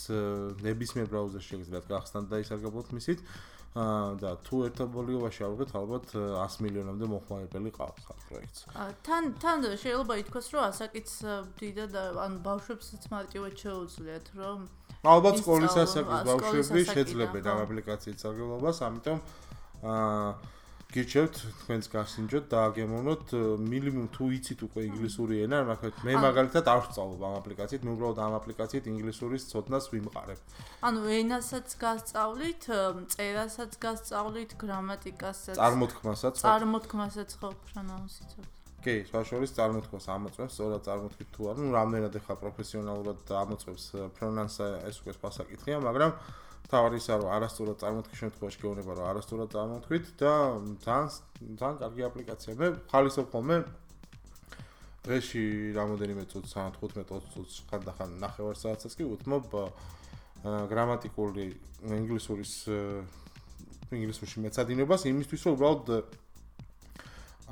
ნებისმიერ 0.63 1.09
ბრაუზერში 1.11 1.49
შეგიძლიათ 1.57 1.89
გახსნათ 1.91 2.29
და 2.31 2.39
ისარგებლოთ 2.45 2.93
მისით. 2.95 3.25
და 3.73 4.31
თუ 4.45 4.57
ერთობლიობაში 4.69 5.45
ალბათ 5.49 5.71
ალბათ 5.81 6.07
100 6.13 6.65
მილიონამდე 6.65 7.07
მოხმარებელი 7.09 7.71
ყავს 7.73 8.05
ამ 8.13 8.19
პროექტს. 8.29 8.61
თან 9.07 9.25
თან 9.41 9.59
შეიძლება 9.81 10.15
ითქვას, 10.23 10.47
რომ 10.53 10.63
ასაკიც 10.69 11.09
დიდად 11.57 11.93
ან 11.97 12.33
ბავშვებსაც 12.45 13.03
მარტივად 13.09 13.55
შეუძლიათ, 13.65 14.27
რომ 14.37 14.59
ალბათ 15.09 15.35
სკოლის 15.41 15.77
ასაკის 15.85 16.21
ბავშვები 16.29 16.83
შეძლებენ 16.93 17.45
ამ 17.49 17.59
აპლიკაციით 17.65 18.19
სარგებლობას, 18.21 18.77
ამიტომ 18.85 19.19
აა 19.89 20.29
გირჩევთ 20.93 21.37
თქვენს 21.65 21.87
გასინჯოთ 21.89 22.49
და 22.53 22.59
აგემოვნოთ 22.69 23.31
მინიმუმ 23.65 24.09
თუ 24.13 24.27
იცით 24.37 24.61
უკვე 24.67 24.83
ინგლისური 24.93 25.39
ენა, 25.49 25.61
მაგრამ 25.65 26.05
მე 26.05 26.15
მაგალითად 26.21 26.69
არ 26.69 26.81
ვსწავლობ 26.85 27.23
ამ 27.29 27.37
აპლიკაციით, 27.41 27.87
მე 27.89 27.91
უბრალოდ 27.97 28.19
ამ 28.21 28.37
აპლიკაციით 28.37 28.85
ინგლისურის 28.93 29.47
ცოდნას 29.49 29.89
ვიმყარებ. 29.89 30.39
ანუ 30.85 31.01
ენასაც 31.17 31.69
გასწავლით, 31.81 32.63
წერასაც 33.09 33.73
გასწავლით, 33.81 34.51
გრამატიკასაც, 34.61 35.57
წარმოთქმასაც, 35.57 36.35
წარმოთქმასაც 36.45 37.31
ხო 37.41 37.49
პრონაუნსიცობთ. 37.73 38.51
კი, 38.85 38.95
საშუალო 39.09 39.47
წარმოთქმას 39.57 40.07
ამოწმებს, 40.13 40.53
სწორად 40.59 40.83
წარმოთქვით 40.83 41.29
თუ 41.33 41.41
არა, 41.55 41.59
ну, 41.63 41.69
რამდენად 41.73 42.15
ახლა 42.19 42.35
პროფესიონალურად 42.43 43.19
ამოწმებს 43.31 43.85
პრონანსა 44.19 44.67
ეს 44.91 44.97
უკვე 45.01 45.13
სპასაკითხია, 45.17 45.77
მაგრამ 45.87 46.11
თავი 46.71 46.99
ისაა 47.03 47.19
რომ 47.23 47.31
არასწორად 47.37 47.77
წარმოთქვის 47.83 48.21
შემთხვევაში 48.23 48.59
გეუბნება 48.63 48.93
რომ 48.99 49.07
არასწორად 49.13 49.49
წარმოთქვით 49.55 50.05
და 50.23 50.33
ძალიან 50.87 51.09
ძალიან 51.61 51.77
კარგი 51.83 52.03
აპლიკაცია. 52.09 52.53
მე 52.61 52.69
ხალისობ 52.93 53.27
ხოლმე 53.33 53.57
დღეში 55.03 55.45
რამოდენიმე 55.75 56.25
წუთს, 56.31 56.53
15-20 56.55 57.27
წუთს 57.35 57.55
ხანდახან 57.69 58.11
ნახევარ 58.23 58.57
საათსაც 58.63 58.93
კი 58.95 59.05
უთმობ 59.11 59.45
გრამატიკული 60.43 61.47
ინგლისურის 61.99 62.55
ინგლისურში 63.93 64.39
მეცადინებას 64.47 65.03
იმისთვის 65.11 65.43
რომ 65.47 65.55
უბრალოდ 65.59 65.87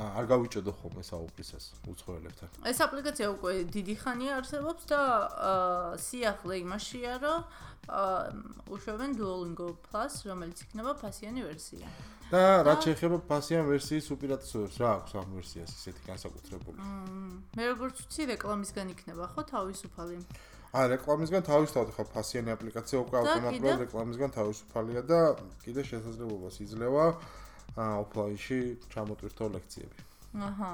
არ 0.00 0.24
გავიჭედო 0.32 0.72
ხოლმე 0.80 1.02
საუბრისას 1.04 1.64
უცხოელებთან. 1.92 2.48
ეს 2.70 2.78
აპლიკაცია 2.80 3.26
უკვე 3.36 3.52
დიდი 3.68 3.94
ხანია 4.00 4.32
არსებობს 4.40 4.84
და 4.88 5.00
სიახლე 6.00 6.54
იმაშია, 6.64 7.12
რომ 7.20 7.40
უშვებენ 8.70 9.10
Duolingo 9.18 9.68
Plus, 9.84 10.14
რომელიც 10.24 10.58
იქნება 10.64 10.92
ფასიანი 11.02 11.40
ვერსია. 11.44 11.86
და 12.30 12.62
რაც 12.62 12.86
შეეხება 12.86 13.18
ფასიან 13.26 13.64
ვერსიის 13.66 14.06
უპირატესობას, 14.14 14.74
რა 14.78 14.90
აქვს 15.02 15.12
ამ 15.18 15.28
ვერსიას 15.34 15.70
ისეთი 15.74 16.00
განსაკუთრებული? 16.06 16.78
მე 17.58 17.64
როგორც 17.74 17.96
ვთქვი, 18.06 18.22
რეკლამისგან 18.38 18.86
იქნება 18.94 19.24
ხო 19.34 19.42
თავისუფალი? 19.50 20.16
აა 20.70 20.86
რეკლამისგან 20.94 21.42
თავისუფალი 21.50 21.90
ხო 21.98 22.04
ფასიანი 22.14 22.50
აპლიკაცია 22.54 22.98
უკვე 23.02 23.16
ავტომატურად 23.20 23.78
რეკლამისგან 23.84 24.30
თავისუფალია 24.38 25.02
და 25.10 25.20
კიდე 25.66 25.82
შესაძლებლობას 25.90 26.56
იძლევა 26.62 27.04
აა 27.10 27.39
ოფლაინში 27.76 28.58
ჩამოტვირთო 28.94 29.44
ლექციები. 29.56 29.98
აჰა. 30.48 30.70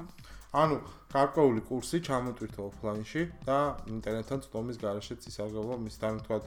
ანუ 0.61 0.77
გარკვეული 1.13 1.61
კურსი 1.69 1.99
ჩამოტვირთო 2.07 2.61
ოფლაინში 2.71 3.21
და 3.45 3.59
ინტერნეტთან 3.95 4.39
წვდომის 4.47 4.77
garaშეც 4.81 5.27
ისარგებლო 5.31 5.77
მის 5.85 5.95
თან 6.01 6.19
თქვა 6.23 6.37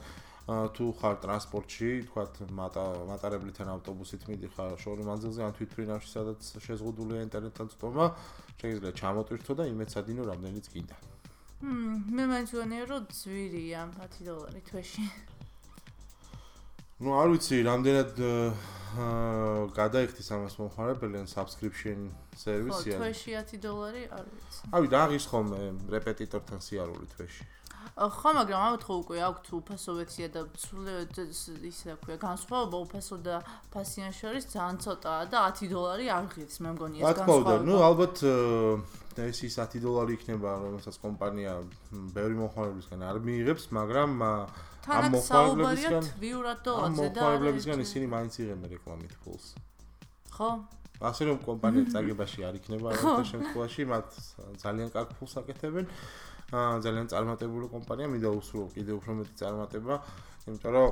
თუ 0.50 0.84
ხარ 0.98 1.16
ტრანსპორტში, 1.22 1.90
თქვა 2.10 2.24
მატარებლიდან 2.58 3.68
ავტობუსით 3.76 4.26
მიდიხარ 4.30 4.74
შორი 4.82 5.06
მანძილზე 5.06 5.44
ან 5.46 5.52
თვითფრინავში, 5.58 6.08
სადაც 6.10 6.40
შეზღუდულია 6.66 7.22
ინტერნეტთან 7.28 7.66
წვდომა, 7.70 8.06
შეიძლება 8.58 8.90
ჩამოტვირთო 9.00 9.52
და 9.60 9.64
იმეცადინო 9.70 10.22
რამდენიც 10.30 10.66
გინდა. 10.74 10.96
მმ, 11.60 11.96
მე 12.16 12.24
მგონია 12.32 12.84
რომ 12.90 13.04
ძვირია 13.20 13.80
10 14.00 14.24
დოლარი 14.26 14.62
თვეში. 14.64 15.04
Ну, 17.00 17.16
არ 17.16 17.32
ვიცი, 17.32 17.56
რამდენად 17.64 18.20
აა 18.20 18.70
გადაიხდის 19.76 20.28
ამას 20.34 20.56
მომხარებელი 20.58 21.22
ან 21.22 21.28
subscription 21.30 22.10
service-ია. 22.34 22.98
ხო, 22.98 23.06
თვეში 23.06 23.30
10 23.38 23.62
დოლარი, 23.62 24.02
არ 24.10 24.26
ვიცი. 24.26 24.62
ავი, 24.74 24.86
რა 24.90 25.02
ღირს 25.12 25.26
ხოლმე 25.30 25.58
რეპეტიტორთან 25.94 26.58
სიარული 26.58 27.06
თვეში. 27.14 27.44
ხო, 27.96 28.30
მაგრამ 28.34 28.60
ამათ 28.66 28.82
ხო 28.86 28.94
უკვე 29.02 29.18
აქვთ 29.30 29.46
უფასო 29.60 29.92
ვერსია 30.00 30.26
და 30.34 30.42
ისე 31.70 31.96
ქვია, 32.02 32.16
განსხვავება 32.18 32.76
უფასო 32.84 33.16
და 33.22 33.36
ფასიან 33.72 34.12
შორის 34.12 34.44
ძალიან 34.50 34.76
ცოტაა 34.84 35.22
და 35.30 35.38
10 35.54 35.70
დოლარი 35.70 36.06
არ 36.10 36.26
ღირს, 36.34 36.56
მე 36.60 36.70
მგონი 36.74 36.96
ეს 37.00 37.06
განსხვავება. 37.06 37.54
ნუ 37.70 37.74
ალბათ 37.88 38.16
ეს 39.30 39.38
ის 39.46 39.54
10 39.54 39.80
დოლარი 39.86 40.12
იქნება, 40.18 40.50
რომელსაც 40.66 40.96
კომპანია 40.98 41.52
ბევრი 42.16 42.36
მოხმარებლისგან 42.42 43.00
არ 43.06 43.16
მიიღებს, 43.22 43.64
მაგრამ 43.70 44.10
ამ 44.88 45.12
მოხმარებლებისგან 45.14 46.04
ვიურად 46.24 46.58
დოლარზე 46.64 47.08
და 47.12 47.20
მოხმარებლებისგან 47.20 47.78
ისინი 47.84 48.06
მაინც 48.14 48.32
იღებენ 48.40 48.68
რეკლამით 48.74 49.14
ფულს. 49.24 49.46
ხო? 50.36 50.50
ასე 51.00 51.22
რომ 51.28 51.38
კომპანია 51.44 51.84
წაგებაში 51.92 52.40
არ 52.44 52.54
იქნება 52.60 52.88
ამ 53.00 53.24
შემთხვევაში, 53.32 53.82
მათ 53.92 54.08
ძალიან 54.64 54.88
კარგ 54.96 55.08
ფულს 55.20 55.34
აკეთებენ. 55.40 55.86
აა 56.50 56.80
ძალიან 56.84 57.06
წარმატებული 57.12 57.66
კომპანია, 57.70 58.06
მინდა 58.10 58.30
უსრულო 58.40 58.66
კიდე 58.74 58.92
უფრო 58.98 59.10
მეტი 59.20 59.34
წარმატება, 59.38 59.94
იმიტომ 60.48 60.72
რომ 60.74 60.90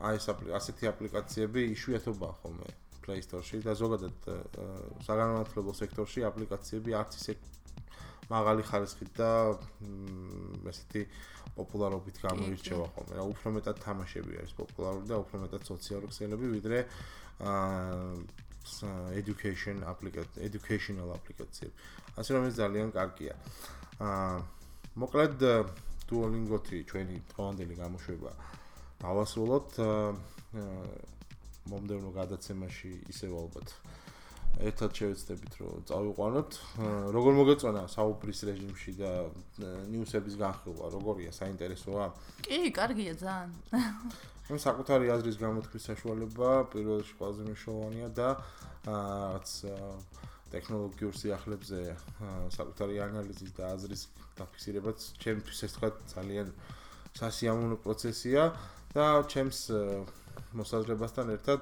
აი 0.00 0.14
ეს 0.16 0.26
ასეთი 0.32 0.84
აპლიკაციები 0.90 1.60
იშვიათობაა 1.76 2.34
ხოლმე 2.40 2.68
Play 3.04 3.20
Store-ში 3.24 3.60
და 3.64 3.74
ზოგადად 3.74 4.28
საგანმანათლებლო 5.06 5.74
სექტორში 5.76 6.24
აპლიკაციები 6.28 6.94
არც 7.00 7.16
ისე 7.20 7.36
მაღალი 8.30 8.62
ხარისხით 8.70 9.10
და 9.18 9.30
ესეთი 10.70 11.02
პოპულარობით 11.58 12.16
გამოირჩევა 12.26 12.86
ხოლმე. 12.94 13.12
რა 13.18 13.24
უფრო 13.32 13.48
მეტად 13.56 13.76
თამაშები 13.86 14.32
არის 14.40 14.52
პოპულარული 14.60 15.06
და 15.10 15.16
უფრო 15.24 15.36
მეტად 15.44 15.62
სოციალური 15.72 16.08
ქსელები 16.12 16.46
ვიდრე 16.56 16.78
აა 17.50 18.38
education 19.20 19.76
application 19.92 20.36
educational 20.48 21.08
application. 21.16 21.70
ასე 22.16 22.30
რომ 22.34 22.42
ეს 22.48 22.54
ძალიან 22.60 22.88
კარგია. 22.92 23.34
აა 24.00 24.36
მოკლედ 25.00 25.38
Duolingo-თი 26.10 26.78
ჩვენი 26.90 27.16
დღევანდელი 27.30 27.74
გამოშვება 27.78 28.30
დავასრულოთ 29.02 29.70
მომდევნო 31.70 32.10
გადაცემაში 32.16 32.90
ისევ 33.12 33.36
ალბათ 33.42 33.68
ერთად 34.68 34.90
შევეცდებით 34.98 35.54
რომ 35.60 35.84
წავიყვანოთ. 35.90 36.50
როგორ 37.16 37.32
მოგეწონა 37.40 37.82
საუბრის 37.94 38.40
რეჟიმში 38.50 38.92
და 39.00 39.12
ნიუსების 39.92 40.36
განხილვა? 40.40 40.86
როგორია? 40.96 41.30
საინტერესოა? 41.32 42.06
კი 42.44 42.58
კარგია 42.76 43.14
ძალიან. 43.16 43.50
ну 44.50 44.58
საკუთარი 44.58 45.06
აზრის 45.14 45.36
გამოთქმის 45.38 45.84
საშუალება 45.90 46.50
პირველ 46.74 46.96
რიგში 47.00 47.14
ყველაზე 47.20 47.42
მნიშვნელოვანია 47.46 48.08
და 48.18 48.28
რაღაც 48.90 49.48
ტექნოლოგიურ 50.50 51.14
სიახლებზე 51.20 51.80
საკუთარი 52.56 52.96
ანალიზის 53.06 53.52
და 53.54 53.70
აზრის 53.76 54.02
დაფიქსირებაც 54.40 54.98
ჩემთვის 55.22 55.58
ეს 55.66 55.72
თქვა 55.78 55.90
ძალიან 56.14 56.50
სასიამოვნო 57.20 57.78
პროცესია 57.86 58.42
და 58.94 59.06
ჩემს 59.30 59.60
მოსაზრებასთან 60.58 61.30
ერთად 61.36 61.60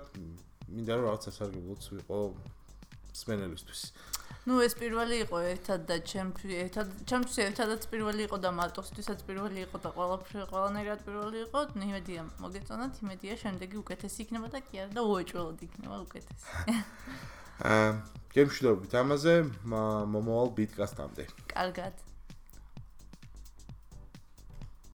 მინდა 0.73 0.93
რომ 0.97 1.05
რაღაც 1.09 1.29
სასარგებლოც 1.29 1.83
ვიყო 1.93 2.21
სმენელისთვის. 3.21 3.81
ну 4.49 4.59
ეს 4.65 4.75
პირველი 4.81 5.17
იყო 5.25 5.39
ერთად 5.53 5.81
და 5.91 5.97
ჩემთვის 6.11 6.53
ერთად 6.65 6.87
ჩემთვის 7.11 7.39
ერთადაც 7.45 7.83
პირველი 7.93 8.23
იყო 8.29 8.37
და 8.45 8.51
მარტოსთვისაც 8.59 9.25
პირველი 9.29 9.61
იყო 9.67 9.77
და 9.85 9.91
ყველაფერი 9.99 10.47
ყველანაირად 10.53 11.01
პირველი 11.09 11.39
იყო. 11.47 11.61
იმედია 11.89 12.21
მოგეწონათ 12.45 13.03
იმედია 13.05 13.35
შემდეგი 13.45 13.77
უკეთესი 13.85 14.19
იქნება 14.25 14.49
და 14.57 14.61
კი 14.65 14.75
არა 14.85 14.93
და 14.97 15.03
უეჭველოდ 15.05 15.59
იქნება 15.69 15.97
უკეთესი. 16.09 16.47
აა 17.69 17.89
გემშვიდობით 18.35 18.93
ამაზე 19.03 19.35
მომავალ 19.67 20.53
ბიტკასტამდე. 20.59 21.25
კარგად 21.53 22.08